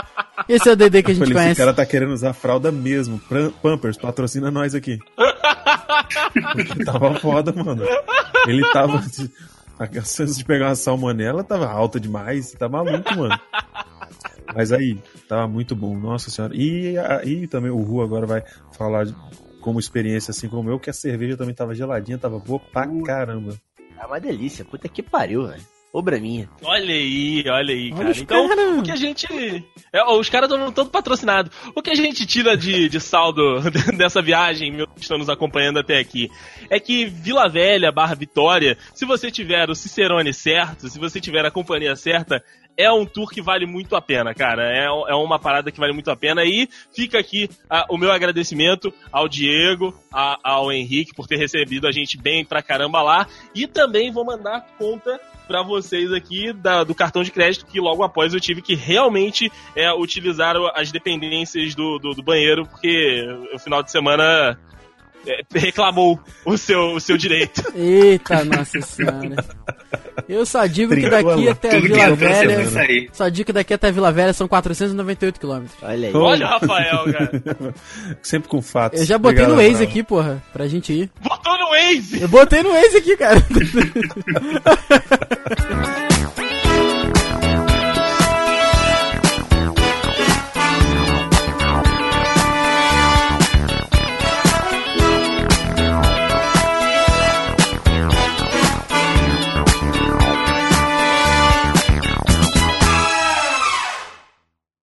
[0.48, 1.58] Esse é o DD que a Eu gente falei, esse conhece.
[1.60, 3.20] cara tá querendo usar fralda mesmo.
[3.62, 5.00] Pampers, patrocina nós aqui.
[6.54, 7.84] Porque tava foda, mano.
[8.48, 9.02] Ele tava.
[9.80, 12.52] A chance de pegar uma salmonela tava alta demais.
[12.52, 13.40] Tá maluco, mano.
[14.56, 16.54] Mas aí, tava muito bom, nossa senhora.
[16.56, 18.44] E aí também o Ru agora vai
[18.78, 19.16] falar de-
[19.62, 23.56] como experiência assim como eu, que a cerveja também tava geladinha, tava boa pra caramba.
[24.00, 25.64] É uma delícia, puta que pariu, velho.
[25.96, 26.50] Obra minha.
[26.64, 28.18] Olha aí, olha aí, Olha cara.
[28.18, 28.78] Então, caras.
[28.80, 29.28] o que a gente.
[29.94, 31.52] é, os caras estão todo patrocinados.
[31.76, 33.60] O que a gente tira de, de saldo
[33.96, 36.32] dessa viagem, meu, que estão nos acompanhando até aqui,
[36.68, 41.46] é que Vila Velha barra Vitória, se você tiver o Cicerone certo, se você tiver
[41.46, 42.44] a companhia certa,
[42.76, 44.64] é um tour que vale muito a pena, cara.
[44.76, 46.44] É, é uma parada que vale muito a pena.
[46.44, 51.86] E fica aqui ah, o meu agradecimento ao Diego, a- ao Henrique, por ter recebido
[51.88, 53.28] a gente bem pra caramba lá.
[53.54, 58.04] E também vou mandar conta pra vocês aqui da- do cartão de crédito que logo
[58.04, 63.60] após eu tive que realmente é, utilizar as dependências do, do, do banheiro, porque o
[63.60, 64.58] final de semana
[65.54, 67.64] reclamou o seu, o seu direito.
[67.76, 69.36] Eita, nossa senhora.
[70.28, 72.82] Eu só digo que Triângulo, daqui até Tudo que Vila Velha.
[72.82, 73.10] aí.
[73.12, 75.78] Só digo que daqui até Vila Velha são 498 quilômetros.
[75.82, 76.14] Olha aí.
[76.16, 77.42] Olha o Rafael, cara.
[78.22, 79.00] Sempre com fatos.
[79.02, 79.90] Eu já botei Obrigado, no Waze Rafael.
[79.90, 81.12] aqui, porra, pra gente ir.
[81.22, 82.22] Botou no Waze!
[82.22, 83.44] Eu botei no Waze aqui, cara.